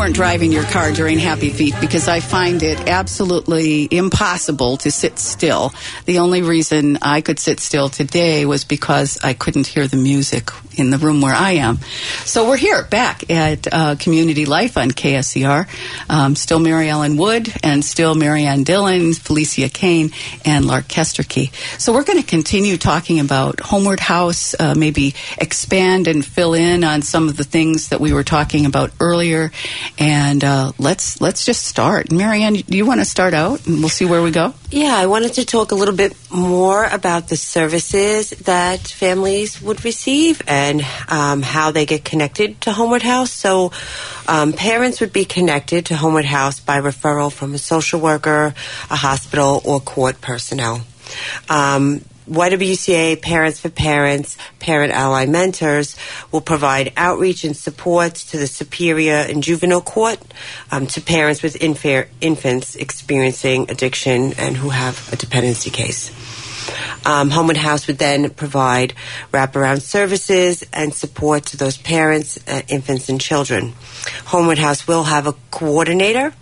Weren't 0.05 0.15
driving 0.15 0.51
your 0.51 0.65
car 0.65 0.91
during 0.91 1.17
Happy 1.17 1.49
Feet 1.49 1.73
because 1.81 2.07
I 2.07 2.19
find 2.19 2.61
it 2.61 2.79
absolutely 2.87 3.87
impossible 3.89 4.77
to 4.77 4.91
sit 4.91 5.17
still. 5.17 5.73
The 6.05 6.19
only 6.19 6.43
reason 6.43 6.99
I 7.01 7.21
could 7.21 7.39
sit 7.39 7.59
still 7.59 7.89
today 7.89 8.45
was 8.45 8.65
because 8.65 9.17
I 9.23 9.33
couldn't 9.33 9.65
hear 9.65 9.87
the 9.87 9.97
music 9.97 10.51
in 10.77 10.89
the 10.89 10.97
room 10.97 11.21
where 11.21 11.33
I 11.33 11.53
am. 11.53 11.79
So 12.25 12.47
we're 12.47 12.57
here 12.57 12.83
back 12.83 13.29
at 13.31 13.67
uh, 13.71 13.95
Community 13.95 14.45
Life 14.45 14.77
on 14.77 14.91
KSER. 14.91 15.67
Um, 16.09 16.35
still 16.35 16.59
Mary 16.59 16.89
Ellen 16.89 17.17
Wood 17.17 17.51
and 17.63 17.83
still 17.83 18.13
Marianne 18.13 18.63
Dillon, 18.63 19.13
Felicia 19.13 19.69
Kane, 19.69 20.11
and 20.43 20.65
Lark 20.65 20.85
Kesterkey. 20.85 21.51
So 21.79 21.93
we're 21.93 22.03
going 22.03 22.21
to 22.21 22.27
continue 22.27 22.77
talking 22.77 23.19
about 23.19 23.59
Homeward 23.59 23.99
House, 23.99 24.55
uh, 24.59 24.75
maybe 24.75 25.15
expand 25.37 26.07
and 26.07 26.23
fill 26.23 26.53
in 26.53 26.83
on 26.83 27.01
some 27.01 27.27
of 27.27 27.37
the 27.37 27.43
things 27.43 27.89
that 27.89 27.99
we 27.99 28.13
were 28.13 28.23
talking 28.23 28.65
about 28.65 28.91
earlier. 28.99 29.51
And 29.97 30.43
uh, 30.43 30.73
let's 30.77 31.21
let's 31.21 31.45
just 31.45 31.65
start. 31.65 32.11
Marianne, 32.11 32.55
do 32.55 32.75
you 32.75 32.85
want 32.85 32.99
to 32.99 33.05
start 33.05 33.33
out, 33.33 33.65
and 33.65 33.79
we'll 33.79 33.89
see 33.89 34.03
where 34.03 34.21
we 34.21 34.31
go? 34.31 34.53
Yeah, 34.69 34.93
I 34.93 35.05
wanted 35.05 35.33
to 35.35 35.45
talk 35.45 35.71
a 35.71 35.75
little 35.75 35.95
bit 35.95 36.13
more 36.29 36.83
about 36.83 37.29
the 37.29 37.37
services 37.37 38.31
that 38.31 38.81
families 38.81 39.61
would 39.61 39.85
receive 39.85 40.41
and 40.47 40.85
um, 41.07 41.41
how 41.41 41.71
they 41.71 41.85
get 41.85 42.03
connected 42.03 42.59
to 42.61 42.73
Homeward 42.73 43.03
House. 43.03 43.31
So, 43.31 43.71
um, 44.27 44.51
parents 44.51 44.99
would 44.99 45.13
be 45.13 45.23
connected 45.23 45.85
to 45.87 45.95
Homeward 45.95 46.25
House 46.25 46.59
by 46.59 46.81
referral 46.81 47.31
from 47.31 47.53
a 47.53 47.57
social 47.57 48.01
worker, 48.01 48.53
a 48.89 48.95
hospital, 48.97 49.61
or 49.63 49.79
court 49.79 50.19
personnel. 50.19 50.81
Um, 51.47 52.01
YWCA 52.29 53.21
Parents 53.21 53.59
for 53.59 53.69
Parents, 53.69 54.37
Parent 54.59 54.91
Ally 54.93 55.25
Mentors 55.25 55.95
will 56.31 56.41
provide 56.41 56.91
outreach 56.97 57.43
and 57.43 57.55
supports 57.55 58.31
to 58.31 58.37
the 58.37 58.47
Superior 58.47 59.15
and 59.15 59.43
Juvenile 59.43 59.81
Court 59.81 60.19
um, 60.71 60.87
to 60.87 61.01
parents 61.01 61.43
with 61.43 61.55
infa- 61.59 62.07
infants 62.21 62.75
experiencing 62.75 63.69
addiction 63.69 64.33
and 64.37 64.57
who 64.57 64.69
have 64.69 65.11
a 65.13 65.15
dependency 65.15 65.69
case. 65.69 66.11
Um, 67.05 67.29
Homeward 67.29 67.57
House 67.57 67.85
would 67.85 67.99
then 67.99 68.31
provide 68.31 68.93
wraparound 69.31 69.81
services 69.81 70.63
and 70.73 70.93
support 70.93 71.45
to 71.47 71.57
those 71.57 71.77
parents, 71.77 72.39
uh, 72.47 72.63
infants, 72.67 73.09
and 73.09 73.21
children. 73.21 73.73
Homeward 74.25 74.57
House 74.57 74.87
will 74.87 75.03
have 75.03 75.27
a 75.27 75.35
coordinator 75.51 76.33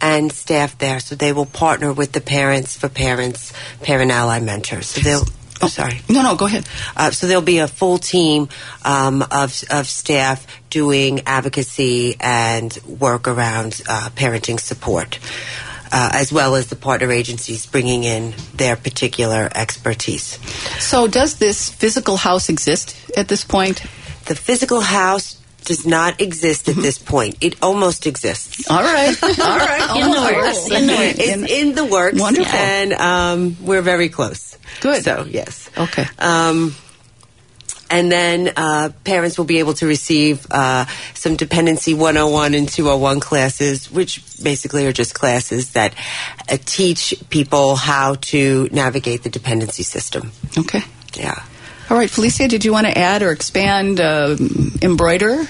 and 0.00 0.32
staff 0.32 0.78
there, 0.78 1.00
so 1.00 1.14
they 1.14 1.32
will 1.32 1.46
partner 1.46 1.92
with 1.92 2.12
the 2.12 2.20
parents 2.20 2.76
for 2.76 2.88
parents, 2.88 3.52
parent 3.82 4.10
ally 4.10 4.40
mentors. 4.40 4.86
So 4.86 5.00
they'll. 5.00 5.24
Oh, 5.64 5.68
sorry. 5.68 6.00
No, 6.08 6.22
no, 6.22 6.34
go 6.34 6.46
ahead. 6.46 6.68
Uh, 6.96 7.12
so 7.12 7.28
there'll 7.28 7.40
be 7.40 7.58
a 7.58 7.68
full 7.68 7.98
team 7.98 8.48
um, 8.84 9.22
of, 9.22 9.62
of 9.70 9.86
staff 9.86 10.44
doing 10.70 11.20
advocacy 11.24 12.16
and 12.18 12.76
work 12.84 13.28
around 13.28 13.80
uh, 13.88 14.10
parenting 14.16 14.58
support, 14.58 15.20
uh, 15.92 16.10
as 16.14 16.32
well 16.32 16.56
as 16.56 16.66
the 16.66 16.74
partner 16.74 17.12
agencies 17.12 17.64
bringing 17.64 18.02
in 18.02 18.34
their 18.54 18.74
particular 18.74 19.48
expertise. 19.54 20.40
So, 20.80 21.06
does 21.06 21.36
this 21.36 21.70
physical 21.70 22.16
house 22.16 22.48
exist 22.48 22.96
at 23.16 23.28
this 23.28 23.44
point? 23.44 23.82
The 24.24 24.34
physical 24.34 24.80
house 24.80 25.41
does 25.64 25.86
not 25.86 26.20
exist 26.20 26.68
at 26.68 26.76
this 26.76 26.98
point. 26.98 27.36
It 27.40 27.56
almost 27.62 28.06
exists. 28.06 28.70
All 28.70 28.82
right, 28.82 29.16
all 29.22 29.58
right. 29.58 29.96
In 29.96 30.10
the 30.10 30.20
works, 30.20 30.70
in 30.70 30.86
the 30.86 30.92
works. 30.94 31.18
It's 31.18 31.52
in 31.52 31.74
the 31.74 31.84
works. 31.84 32.20
Wonderful. 32.20 32.58
And 32.58 32.92
um, 32.94 33.56
we're 33.60 33.82
very 33.82 34.08
close. 34.08 34.56
Good. 34.80 35.04
So, 35.04 35.26
yes. 35.28 35.70
Okay. 35.76 36.06
Um, 36.18 36.74
and 37.92 38.10
then 38.10 38.50
uh, 38.56 38.88
parents 39.04 39.36
will 39.36 39.44
be 39.44 39.58
able 39.58 39.74
to 39.74 39.86
receive 39.86 40.46
uh, 40.50 40.86
some 41.12 41.36
dependency 41.36 41.92
101 41.92 42.54
and 42.54 42.66
201 42.66 43.20
classes, 43.20 43.90
which 43.90 44.22
basically 44.42 44.86
are 44.86 44.92
just 44.92 45.14
classes 45.14 45.72
that 45.72 45.94
uh, 46.48 46.56
teach 46.64 47.14
people 47.28 47.76
how 47.76 48.14
to 48.14 48.68
navigate 48.72 49.24
the 49.24 49.28
dependency 49.28 49.82
system. 49.82 50.32
Okay. 50.56 50.82
Yeah. 51.14 51.44
All 51.90 51.96
right, 51.96 52.08
Felicia, 52.08 52.48
did 52.48 52.64
you 52.64 52.72
want 52.72 52.86
to 52.86 52.96
add 52.96 53.22
or 53.22 53.32
expand 53.32 54.00
uh, 54.00 54.36
embroider? 54.80 55.44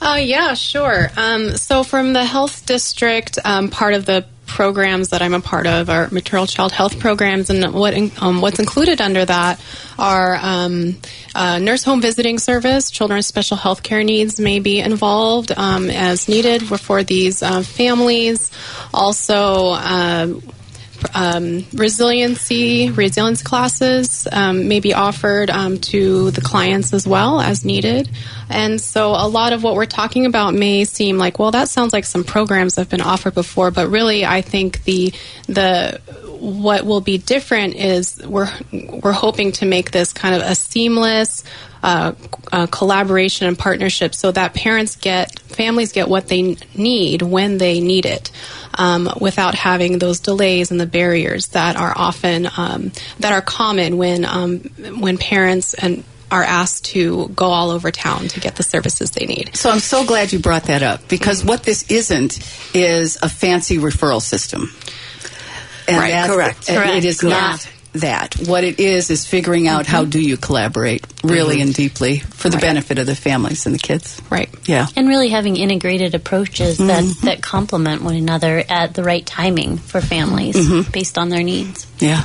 Uh, 0.00 0.18
yeah, 0.20 0.54
sure. 0.54 1.10
Um, 1.16 1.56
so, 1.56 1.82
from 1.82 2.12
the 2.12 2.24
health 2.24 2.64
district, 2.64 3.38
um, 3.44 3.68
part 3.68 3.94
of 3.94 4.06
the 4.06 4.24
programs 4.46 5.10
that 5.10 5.22
I'm 5.22 5.34
a 5.34 5.40
part 5.40 5.66
of 5.66 5.90
are 5.90 6.08
maternal 6.10 6.46
child 6.46 6.72
health 6.72 6.98
programs, 6.98 7.50
and 7.50 7.74
what 7.74 7.94
um, 8.22 8.40
what's 8.40 8.58
included 8.58 9.00
under 9.00 9.24
that 9.24 9.60
are 9.98 10.36
um, 10.40 10.96
uh, 11.34 11.58
nurse 11.58 11.84
home 11.84 12.00
visiting 12.00 12.38
service. 12.38 12.90
Children 12.90 13.18
with 13.18 13.26
special 13.26 13.56
health 13.56 13.82
care 13.82 14.02
needs 14.02 14.40
may 14.40 14.60
be 14.60 14.80
involved 14.80 15.52
um, 15.56 15.90
as 15.90 16.28
needed 16.28 16.62
for 16.62 17.02
these 17.02 17.42
uh, 17.42 17.62
families. 17.62 18.50
Also. 18.94 19.70
Uh, 19.70 20.34
um, 21.14 21.64
resiliency 21.72 22.90
resilience 22.90 23.42
classes 23.42 24.26
um, 24.30 24.68
may 24.68 24.80
be 24.80 24.94
offered 24.94 25.50
um, 25.50 25.78
to 25.78 26.30
the 26.32 26.40
clients 26.40 26.92
as 26.92 27.06
well 27.06 27.40
as 27.40 27.64
needed. 27.64 28.10
And 28.50 28.80
so 28.80 29.10
a 29.10 29.28
lot 29.28 29.52
of 29.52 29.62
what 29.62 29.74
we're 29.74 29.86
talking 29.86 30.26
about 30.26 30.54
may 30.54 30.84
seem 30.84 31.18
like 31.18 31.38
well 31.38 31.50
that 31.50 31.68
sounds 31.68 31.92
like 31.92 32.04
some 32.04 32.24
programs 32.24 32.76
have 32.76 32.88
been 32.88 33.00
offered 33.00 33.34
before 33.34 33.70
but 33.70 33.88
really 33.88 34.24
i 34.24 34.42
think 34.42 34.82
the 34.84 35.12
the 35.46 36.00
what 36.40 36.84
will 36.84 37.00
be 37.00 37.18
different 37.18 37.74
is 37.74 38.20
we're 38.24 38.50
we're 39.02 39.12
hoping 39.12 39.52
to 39.52 39.66
make 39.66 39.90
this 39.90 40.12
kind 40.12 40.34
of 40.34 40.42
a 40.42 40.54
seamless 40.54 41.44
uh, 41.82 42.12
uh, 42.50 42.66
collaboration 42.66 43.46
and 43.46 43.58
partnership 43.58 44.14
so 44.14 44.32
that 44.32 44.54
parents 44.54 44.96
get 44.96 45.38
families 45.40 45.92
get 45.92 46.08
what 46.08 46.28
they 46.28 46.56
need 46.74 47.22
when 47.22 47.58
they 47.58 47.80
need 47.80 48.06
it 48.06 48.30
um, 48.74 49.08
without 49.20 49.54
having 49.54 49.98
those 49.98 50.20
delays 50.20 50.70
and 50.70 50.80
the 50.80 50.86
barriers 50.86 51.48
that 51.48 51.76
are 51.76 51.92
often 51.96 52.48
um, 52.56 52.92
that 53.20 53.32
are 53.32 53.42
common 53.42 53.96
when 53.96 54.24
um, 54.24 54.58
when 55.00 55.18
parents 55.18 55.74
and 55.74 56.04
are 56.30 56.42
asked 56.42 56.84
to 56.84 57.28
go 57.28 57.46
all 57.46 57.70
over 57.70 57.90
town 57.90 58.28
to 58.28 58.40
get 58.40 58.56
the 58.56 58.62
services 58.62 59.12
they 59.12 59.26
need. 59.26 59.56
So 59.56 59.70
I'm 59.70 59.80
so 59.80 60.04
glad 60.04 60.32
you 60.32 60.38
brought 60.38 60.64
that 60.64 60.82
up 60.82 61.08
because 61.08 61.44
what 61.44 61.62
this 61.62 61.90
isn't 61.90 62.38
is 62.74 63.18
a 63.22 63.28
fancy 63.28 63.78
referral 63.78 64.20
system. 64.20 64.70
And 65.88 65.96
Right, 65.96 66.10
that's- 66.10 66.30
correct. 66.34 66.68
and 66.68 66.76
Correct, 66.78 66.94
It 66.96 67.04
is 67.06 67.22
yeah. 67.22 67.28
not 67.30 67.68
that. 67.94 68.34
What 68.46 68.62
it 68.64 68.78
is 68.78 69.10
is 69.10 69.26
figuring 69.26 69.66
out 69.66 69.86
how 69.86 70.04
do 70.04 70.20
you 70.20 70.36
collaborate 70.36 71.04
really 71.24 71.60
and 71.62 71.72
deeply 71.74 72.18
for 72.18 72.50
the 72.50 72.58
benefit 72.58 72.98
of 72.98 73.06
the 73.06 73.16
families 73.16 73.64
and 73.66 73.74
the 73.74 73.78
kids. 73.78 74.20
Right. 74.30 74.50
Yeah. 74.66 74.86
and 74.94 75.08
really 75.08 75.30
having 75.30 75.56
integrated 75.56 76.14
approaches 76.14 76.76
that, 76.78 77.04
that 77.22 77.42
complement 77.42 78.02
one 78.02 78.14
another 78.14 78.62
at 78.68 78.92
the 78.94 79.02
right 79.02 79.24
timing 79.24 79.78
for 79.78 80.00
families 80.02 80.56
based 80.90 81.16
on 81.16 81.30
their 81.30 81.42
needs. 81.42 81.86
Yeah. 81.98 82.24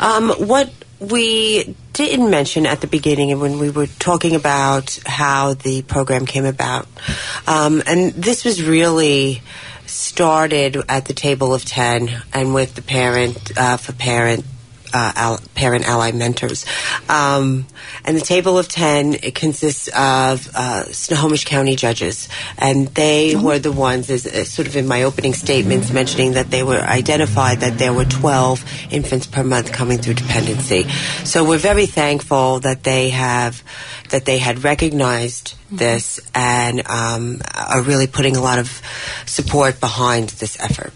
Um, 0.00 0.30
what 0.30 0.70
we 1.00 1.74
didn't 1.92 2.30
mention 2.30 2.66
at 2.66 2.80
the 2.80 2.86
beginning 2.86 3.30
and 3.32 3.40
when 3.40 3.58
we 3.58 3.70
were 3.70 3.86
talking 3.86 4.34
about 4.34 4.98
how 5.06 5.54
the 5.54 5.82
program 5.82 6.26
came 6.26 6.44
about, 6.44 6.86
um, 7.46 7.82
and 7.86 8.12
this 8.12 8.44
was 8.44 8.62
really 8.62 9.42
started 9.94 10.76
at 10.88 11.04
the 11.04 11.14
table 11.14 11.54
of 11.54 11.64
10 11.64 12.10
and 12.32 12.52
with 12.52 12.74
the 12.74 12.82
parent, 12.82 13.56
uh, 13.56 13.76
for 13.76 13.92
parent, 13.92 14.44
uh, 14.94 15.12
al- 15.16 15.40
parent 15.54 15.86
ally 15.86 16.12
mentors. 16.12 16.64
Um, 17.08 17.66
and 18.04 18.16
the 18.16 18.22
table 18.22 18.56
of 18.56 18.68
10 18.68 19.14
it 19.22 19.34
consists 19.34 19.88
of 19.88 20.48
uh, 20.54 20.84
Snohomish 20.84 21.44
County 21.44 21.74
judges. 21.76 22.28
And 22.56 22.88
they 22.88 23.34
were 23.34 23.58
the 23.58 23.72
ones, 23.72 24.08
as, 24.08 24.24
as 24.24 24.50
sort 24.50 24.68
of 24.68 24.76
in 24.76 24.86
my 24.86 25.02
opening 25.02 25.34
statements, 25.34 25.92
mentioning 25.92 26.32
that 26.32 26.50
they 26.50 26.62
were 26.62 26.78
identified 26.78 27.60
that 27.60 27.78
there 27.78 27.92
were 27.92 28.04
12 28.04 28.64
infants 28.90 29.26
per 29.26 29.42
month 29.42 29.72
coming 29.72 29.98
through 29.98 30.14
dependency. 30.14 30.84
So 31.24 31.44
we're 31.44 31.58
very 31.58 31.86
thankful 31.86 32.60
that 32.60 32.84
they 32.84 33.10
have, 33.10 33.62
that 34.10 34.24
they 34.24 34.38
had 34.38 34.62
recognized 34.62 35.56
this 35.72 36.20
and 36.34 36.86
um, 36.88 37.42
are 37.52 37.82
really 37.82 38.06
putting 38.06 38.36
a 38.36 38.40
lot 38.40 38.60
of 38.60 38.80
support 39.26 39.80
behind 39.80 40.28
this 40.30 40.58
effort. 40.60 40.92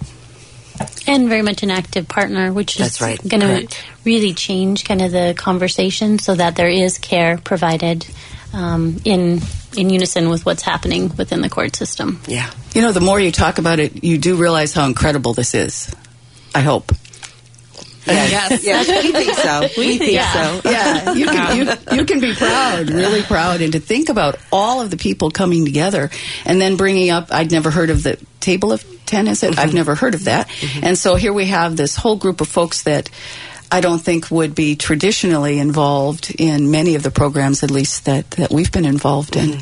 And 1.07 1.29
very 1.29 1.43
much 1.43 1.62
an 1.62 1.71
active 1.71 2.09
partner, 2.09 2.53
which 2.53 2.79
is 2.79 3.01
right, 3.01 3.21
going 3.27 3.41
to 3.41 3.77
really 4.05 4.35
change 4.35 4.85
kind 4.85 5.03
of 5.03 5.12
the 5.12 5.35
conversation 5.37 6.19
so 6.19 6.35
that 6.35 6.57
there 6.57 6.69
is 6.69 6.99
care 6.99 7.38
provided 7.38 8.07
um, 8.53 9.01
in 9.05 9.41
in 9.77 9.91
unison 9.91 10.31
with 10.31 10.47
what's 10.47 10.62
happening 10.62 11.14
within 11.17 11.43
the 11.43 11.49
court 11.49 11.77
system. 11.77 12.21
Yeah. 12.27 12.51
You 12.75 12.83
know, 12.83 12.93
the 12.93 13.01
more 13.01 13.21
you 13.21 13.31
talk 13.31 13.59
about 13.59 13.79
it, 13.79 14.03
you 14.03 14.19
do 14.19 14.37
realize 14.37 14.73
how 14.73 14.87
incredible 14.87 15.35
this 15.35 15.55
is. 15.55 15.95
I 16.55 16.61
hope. 16.61 16.93
Yes. 18.07 18.64
yes. 18.64 19.05
We 19.05 19.12
think 19.12 19.35
so. 19.35 19.69
We 19.79 19.99
think 19.99 20.23
so. 20.23 20.61
yeah, 20.64 21.12
you 21.14 21.27
can, 21.27 21.57
you, 21.57 21.97
you 21.99 22.05
can 22.05 22.21
be 22.21 22.35
proud, 22.35 22.91
really 22.91 23.23
proud, 23.23 23.61
and 23.61 23.73
to 23.73 23.81
think 23.81 24.09
about 24.09 24.37
all 24.51 24.81
of 24.81 24.91
the 24.91 24.97
people 24.97 25.31
coming 25.31 25.64
together 25.64 26.11
and 26.45 26.61
then 26.61 26.77
bringing 26.77 27.11
up. 27.11 27.29
I'd 27.31 27.51
never 27.51 27.71
heard 27.71 27.91
of 27.91 28.03
the 28.03 28.19
table 28.41 28.73
of 28.73 28.85
ten. 29.09 29.27
Is 29.27 29.42
it? 29.42 29.59
I've 29.59 29.75
never 29.75 29.94
heard 29.97 30.14
of 30.14 30.25
that. 30.25 30.49
And 30.83 30.97
so 30.97 31.16
here 31.16 31.33
we 31.33 31.47
have 31.47 31.77
this 31.77 31.97
whole 31.97 32.16
group 32.16 32.40
of 32.40 32.49
folks 32.49 32.83
that. 32.85 33.11
I 33.71 33.83
don't 33.83 33.99
think 33.99 34.31
would 34.31 34.55
be 34.55 34.77
traditionally 34.77 35.59
involved 35.59 36.35
in 36.38 36.71
many 36.71 36.94
of 36.94 37.03
the 37.03 37.11
programs, 37.11 37.62
at 37.62 37.71
least 37.71 38.07
that, 38.07 38.31
that 38.31 38.51
we've 38.51 38.73
been 38.73 38.87
involved 38.87 39.37
in. 39.37 39.61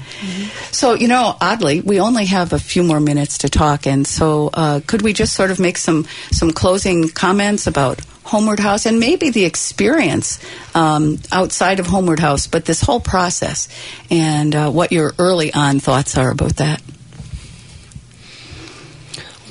So, 0.71 0.95
you 0.95 1.09
know, 1.09 1.35
oddly, 1.41 1.81
we 1.81 1.99
only 1.99 2.27
have 2.27 2.53
a 2.53 2.61
few 2.61 2.85
more 2.85 3.01
minutes 3.01 3.39
to 3.39 3.49
talk, 3.49 3.85
and 3.85 4.07
so 4.07 4.51
uh, 4.55 4.79
could 4.87 5.03
we 5.03 5.13
just 5.13 5.35
sort 5.35 5.51
of 5.51 5.59
make 5.59 5.77
some 5.77 6.07
some 6.31 6.53
closing 6.53 7.09
comments 7.09 7.67
about 7.67 8.01
Homeward 8.23 8.61
House 8.61 8.87
and 8.87 9.01
maybe 9.01 9.31
the 9.31 9.45
experience 9.45 10.39
um, 10.77 11.19
outside 11.33 11.81
of 11.81 11.87
Homeward 11.87 12.21
House, 12.21 12.47
but 12.47 12.65
this 12.65 12.83
whole 12.83 13.01
process 13.01 13.69
and 14.09 14.55
uh, 14.55 14.71
what 14.71 14.93
your 14.93 15.15
early 15.19 15.53
on 15.53 15.81
thoughts 15.81 16.17
are 16.17 16.31
about 16.31 16.57
that? 16.57 16.81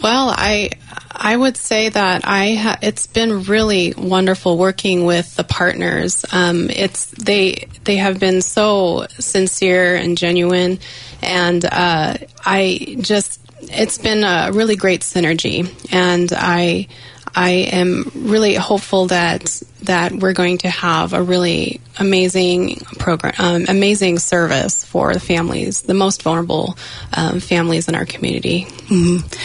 Well, 0.05 0.29
I 0.29 0.69
I 1.09 1.35
would 1.35 1.57
say 1.57 1.89
that 1.89 2.27
I 2.27 2.53
ha- 2.53 2.77
it's 2.83 3.07
been 3.07 3.41
really 3.45 3.95
wonderful 3.97 4.55
working 4.55 5.03
with 5.05 5.35
the 5.35 5.43
partners. 5.43 6.23
Um, 6.31 6.69
it's 6.69 7.07
they 7.07 7.69
they 7.85 7.95
have 7.95 8.19
been 8.19 8.43
so 8.43 9.07
sincere 9.17 9.95
and 9.95 10.15
genuine, 10.15 10.77
and 11.23 11.65
uh, 11.65 12.17
I 12.45 12.97
just 13.01 13.41
it's 13.61 13.97
been 13.97 14.23
a 14.23 14.51
really 14.53 14.75
great 14.75 15.01
synergy, 15.01 15.73
and 15.91 16.31
I 16.31 16.87
I 17.35 17.51
am 17.51 18.11
really 18.15 18.55
hopeful 18.55 19.07
that 19.07 19.61
that 19.83 20.13
we're 20.13 20.33
going 20.33 20.57
to 20.59 20.69
have 20.69 21.13
a 21.13 21.21
really 21.21 21.79
amazing 21.99 22.77
program, 22.97 23.33
um, 23.37 23.65
amazing 23.67 24.17
service 24.17 24.83
for 24.83 25.13
the 25.13 25.19
families, 25.19 25.83
the 25.83 25.93
most 25.93 26.23
vulnerable 26.23 26.75
um, 27.15 27.39
families 27.39 27.87
in 27.87 27.93
our 27.93 28.05
community. 28.05 28.67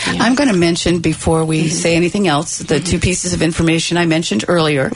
I'm 0.07 0.35
going 0.35 0.49
to 0.49 0.57
mention 0.57 1.01
before 1.01 1.45
we 1.45 1.69
say 1.69 1.95
anything 1.97 2.27
else 2.27 2.59
the 2.59 2.81
two 2.81 2.99
pieces 2.99 3.35
of 3.35 3.43
information 3.43 3.97
I 3.97 4.07
mentioned 4.07 4.45
earlier. 4.49 4.91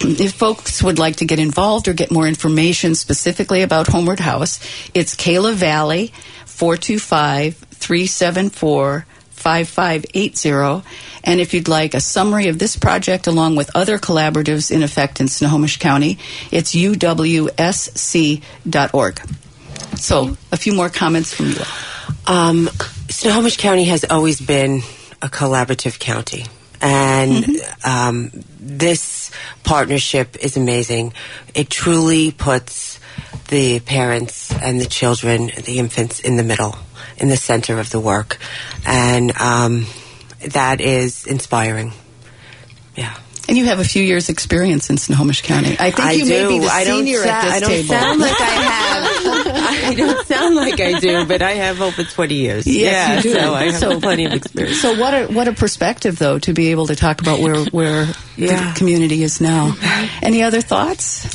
If 0.00 0.34
folks 0.34 0.82
would 0.82 0.98
like 0.98 1.16
to 1.16 1.24
get 1.24 1.38
involved 1.38 1.88
or 1.88 1.94
get 1.94 2.10
more 2.10 2.26
information 2.26 2.94
specifically 2.94 3.62
about 3.62 3.86
Homeward 3.86 4.20
House, 4.20 4.58
it's 4.94 5.14
Kayla 5.14 5.54
Valley 5.54 6.12
425 6.46 7.54
374 7.56 9.06
5580. 9.32 10.86
And 11.24 11.40
if 11.40 11.54
you'd 11.54 11.68
like 11.68 11.94
a 11.94 12.00
summary 12.00 12.48
of 12.48 12.58
this 12.58 12.76
project 12.76 13.26
along 13.26 13.56
with 13.56 13.70
other 13.74 13.98
collaboratives 13.98 14.70
in 14.70 14.82
effect 14.82 15.20
in 15.20 15.28
Snohomish 15.28 15.78
County, 15.78 16.18
it's 16.50 16.74
uwsc.org. 16.74 17.50
So, 19.96 20.36
a 20.50 20.56
few 20.56 20.72
more 20.74 20.88
comments 20.88 21.34
from 21.34 21.50
you. 21.50 21.62
Um, 22.26 22.68
Snohomish 23.08 23.56
County 23.56 23.84
has 23.84 24.04
always 24.08 24.40
been 24.40 24.82
a 25.20 25.28
collaborative 25.28 25.98
county. 25.98 26.46
And 26.80 27.60
um, 27.84 28.30
this 28.58 29.30
partnership 29.62 30.36
is 30.40 30.56
amazing. 30.56 31.12
It 31.54 31.70
truly 31.70 32.32
puts 32.32 32.98
the 33.48 33.80
parents 33.80 34.52
and 34.60 34.80
the 34.80 34.86
children, 34.86 35.50
the 35.64 35.78
infants, 35.78 36.18
in 36.20 36.36
the 36.36 36.42
middle, 36.42 36.76
in 37.22 37.28
the 37.28 37.36
center 37.36 37.78
of 37.78 37.88
the 37.90 38.00
work. 38.00 38.38
And 38.84 39.34
um, 39.40 39.86
that 40.40 40.80
is 40.80 41.26
inspiring. 41.26 41.92
Yeah. 42.96 43.16
And 43.48 43.58
you 43.58 43.64
have 43.66 43.80
a 43.80 43.84
few 43.84 44.02
years' 44.02 44.28
experience 44.28 44.88
in 44.88 44.98
Snohomish 44.98 45.42
County. 45.42 45.76
I 45.78 45.90
think 45.90 46.00
I 46.00 46.12
you 46.12 46.24
do. 46.24 46.30
may 46.30 46.46
be 46.48 46.58
the 46.60 46.70
I 46.70 46.84
don't 46.84 46.98
senior 47.04 47.18
sa- 47.24 47.28
at 47.28 47.42
this 47.42 47.52
I 47.52 47.60
don't 47.60 47.70
table. 47.70 47.88
sound 47.94 48.20
like 48.20 48.40
I 48.40 48.44
have. 48.44 49.12
I 49.84 49.94
don't 49.94 50.26
sound 50.26 50.54
like 50.56 50.80
I 50.80 50.98
do, 51.00 51.26
but 51.26 51.42
I 51.42 51.50
have 51.52 51.80
over 51.80 52.04
20 52.04 52.34
years. 52.34 52.66
Yes, 52.66 52.92
yeah, 52.92 53.16
you 53.16 53.22
do. 53.22 53.32
so 53.40 53.54
I 53.54 53.64
have 53.64 53.74
So- 53.76 54.00
plenty 54.00 54.24
of 54.26 54.32
experience. 54.32 54.80
So 54.80 54.98
what 54.98 55.12
a 55.14 55.26
what 55.26 55.48
a 55.48 55.52
perspective 55.52 56.18
though 56.18 56.38
to 56.38 56.52
be 56.52 56.68
able 56.68 56.86
to 56.86 56.96
talk 56.96 57.20
about 57.20 57.40
where 57.40 57.64
where 57.66 58.06
Yeah. 58.36 58.72
the 58.72 58.78
community 58.78 59.22
is 59.22 59.40
now. 59.40 59.74
Any 60.22 60.42
other 60.42 60.60
thoughts? 60.60 61.26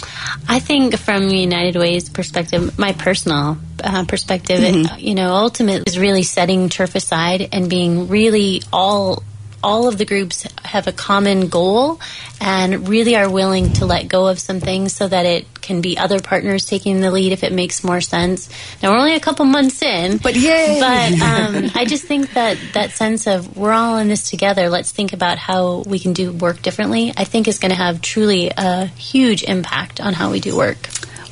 I 0.48 0.60
think 0.60 0.98
from 0.98 1.28
United 1.30 1.76
Way's 1.76 2.10
perspective, 2.10 2.80
my 2.80 2.94
personal 2.94 3.58
uh, 3.84 4.06
perspective, 4.06 4.60
it, 4.64 5.00
you 5.00 5.14
know, 5.14 5.34
ultimately 5.34 5.84
is 5.86 6.00
really 6.00 6.24
setting 6.24 6.70
turf 6.70 6.96
aside 6.96 7.50
and 7.52 7.70
being 7.70 8.08
really 8.08 8.62
all 8.72 9.24
all 9.64 9.88
of 9.88 9.98
the 9.98 10.06
groups 10.06 10.44
have 10.64 10.88
a 10.88 10.92
common 10.92 11.48
goal 11.48 12.00
and 12.40 12.88
really 12.88 13.16
are 13.16 13.30
willing 13.30 13.74
to 13.74 13.86
let 13.86 14.08
go 14.08 14.28
of 14.28 14.40
some 14.40 14.60
things 14.60 14.94
so 14.94 15.08
that 15.08 15.26
it 15.26 15.46
can 15.62 15.82
be 15.82 15.98
other 15.98 16.20
partners 16.20 16.66
taking 16.66 17.02
the 17.02 17.12
lead 17.12 17.32
if 17.32 17.44
it 17.44 17.52
makes 17.52 17.84
more 17.84 18.00
sense. 18.00 18.50
Now 18.82 18.92
we're 18.92 19.00
only 19.00 19.16
a 19.16 19.20
couple 19.20 19.46
months 19.46 19.82
in, 19.82 20.18
But 20.18 20.36
yay! 20.36 20.80
But 20.80 21.22
um, 21.22 21.72
I 21.76 21.86
just 21.86 22.06
think 22.06 22.34
that 22.34 22.58
that 22.74 22.92
sense 22.92 23.28
of 23.28 23.58
we're 23.58 23.74
all 23.74 23.98
in 23.98 24.08
this 24.08 24.30
together. 24.30 24.70
Let's 24.70 24.92
think 24.92 25.14
about 25.14 25.38
how 25.38 25.84
we 25.88 26.00
can 26.00 26.14
do 26.14 26.32
work 26.32 26.62
differently. 26.62 27.12
I 27.18 27.24
think 27.24 27.48
is 27.48 27.60
going 27.60 27.72
to 27.72 27.78
have 27.78 28.02
truly 28.02 28.52
a 28.56 28.86
huge 28.86 29.44
impact 29.44 30.00
on 30.00 30.14
how 30.14 30.32
we 30.32 30.40
do 30.40 30.56
work. 30.56 30.78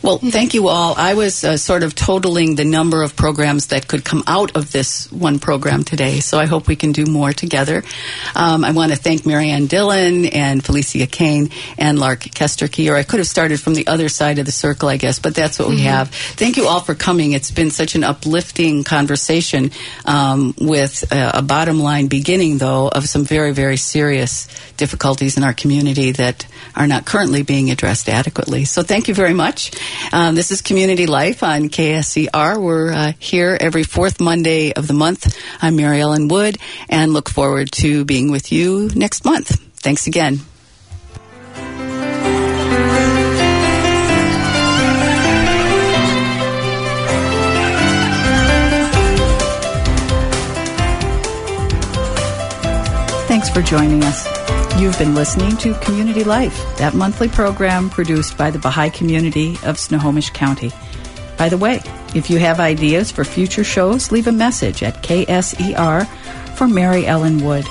Well, 0.05 0.19
thank 0.19 0.53
you 0.53 0.67
all. 0.67 0.93
I 0.95 1.15
was 1.15 1.43
uh, 1.43 1.57
sort 1.57 1.81
of 1.81 1.95
totaling 1.95 2.53
the 2.53 2.63
number 2.63 3.01
of 3.01 3.15
programs 3.15 3.67
that 3.67 3.87
could 3.87 4.05
come 4.05 4.23
out 4.27 4.55
of 4.55 4.71
this 4.71 5.11
one 5.11 5.39
program 5.39 5.83
today, 5.83 6.19
so 6.19 6.37
I 6.37 6.45
hope 6.45 6.67
we 6.67 6.75
can 6.75 6.91
do 6.91 7.07
more 7.07 7.33
together. 7.33 7.81
Um, 8.35 8.63
I 8.63 8.69
want 8.69 8.91
to 8.91 8.97
thank 8.99 9.25
Marianne 9.25 9.65
Dillon 9.65 10.25
and 10.27 10.63
Felicia 10.63 11.07
Kane 11.07 11.49
and 11.79 11.97
Lark 11.97 12.19
Kesterkey, 12.19 12.91
or 12.91 12.95
I 12.95 13.01
could 13.01 13.17
have 13.17 13.27
started 13.27 13.59
from 13.59 13.73
the 13.73 13.87
other 13.87 14.07
side 14.07 14.37
of 14.37 14.45
the 14.45 14.51
circle, 14.51 14.89
I 14.89 14.97
guess, 14.97 15.17
but 15.17 15.33
that's 15.33 15.57
what 15.57 15.69
we 15.69 15.81
have. 15.81 16.09
Thank 16.09 16.57
you 16.57 16.67
all 16.67 16.81
for 16.81 16.93
coming. 16.93 17.31
It's 17.31 17.49
been 17.49 17.71
such 17.71 17.95
an 17.95 18.03
uplifting 18.03 18.83
conversation 18.83 19.71
um, 20.05 20.53
with 20.59 21.11
uh, 21.11 21.31
a 21.33 21.41
bottom 21.41 21.79
line 21.79 22.09
beginning, 22.09 22.59
though, 22.59 22.89
of 22.89 23.09
some 23.09 23.25
very, 23.25 23.53
very 23.53 23.77
serious 23.77 24.47
difficulties 24.77 25.35
in 25.35 25.43
our 25.43 25.53
community 25.53 26.11
that 26.11 26.45
are 26.75 26.85
not 26.85 27.05
currently 27.05 27.41
being 27.41 27.71
addressed 27.71 28.07
adequately. 28.07 28.65
So 28.65 28.83
thank 28.83 29.07
you 29.07 29.15
very 29.15 29.33
much. 29.33 29.71
Um, 30.11 30.35
this 30.35 30.51
is 30.51 30.61
Community 30.61 31.07
Life 31.07 31.43
on 31.43 31.69
KSER. 31.69 32.61
We're 32.61 32.93
uh, 32.93 33.13
here 33.19 33.57
every 33.59 33.83
fourth 33.83 34.19
Monday 34.19 34.73
of 34.73 34.87
the 34.87 34.93
month. 34.93 35.37
I'm 35.61 35.75
Mary 35.75 36.01
Ellen 36.01 36.27
Wood 36.27 36.57
and 36.89 37.13
look 37.13 37.29
forward 37.29 37.71
to 37.73 38.05
being 38.05 38.31
with 38.31 38.51
you 38.51 38.89
next 38.95 39.25
month. 39.25 39.59
Thanks 39.75 40.07
again. 40.07 40.39
Thanks 53.27 53.49
for 53.49 53.61
joining 53.61 54.03
us. 54.03 54.44
You've 54.77 54.99
been 54.99 55.15
listening 55.15 55.55
to 55.57 55.73
Community 55.75 56.25
Life, 56.25 56.77
that 56.77 56.93
monthly 56.93 57.29
program 57.29 57.89
produced 57.89 58.37
by 58.37 58.51
the 58.51 58.59
Baha'i 58.59 58.89
community 58.89 59.57
of 59.63 59.79
Snohomish 59.79 60.31
County. 60.31 60.69
By 61.37 61.47
the 61.47 61.57
way, 61.57 61.81
if 62.13 62.29
you 62.29 62.39
have 62.39 62.59
ideas 62.59 63.09
for 63.09 63.23
future 63.23 63.63
shows, 63.63 64.11
leave 64.11 64.27
a 64.27 64.33
message 64.33 64.83
at 64.83 65.01
KSER 65.01 66.05
for 66.55 66.67
Mary 66.67 67.05
Ellen 67.05 67.41
Wood. 67.41 67.65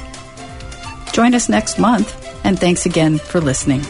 Join 1.12 1.34
us 1.34 1.50
next 1.50 1.78
month, 1.78 2.16
and 2.42 2.58
thanks 2.58 2.86
again 2.86 3.18
for 3.18 3.38
listening. 3.38 3.82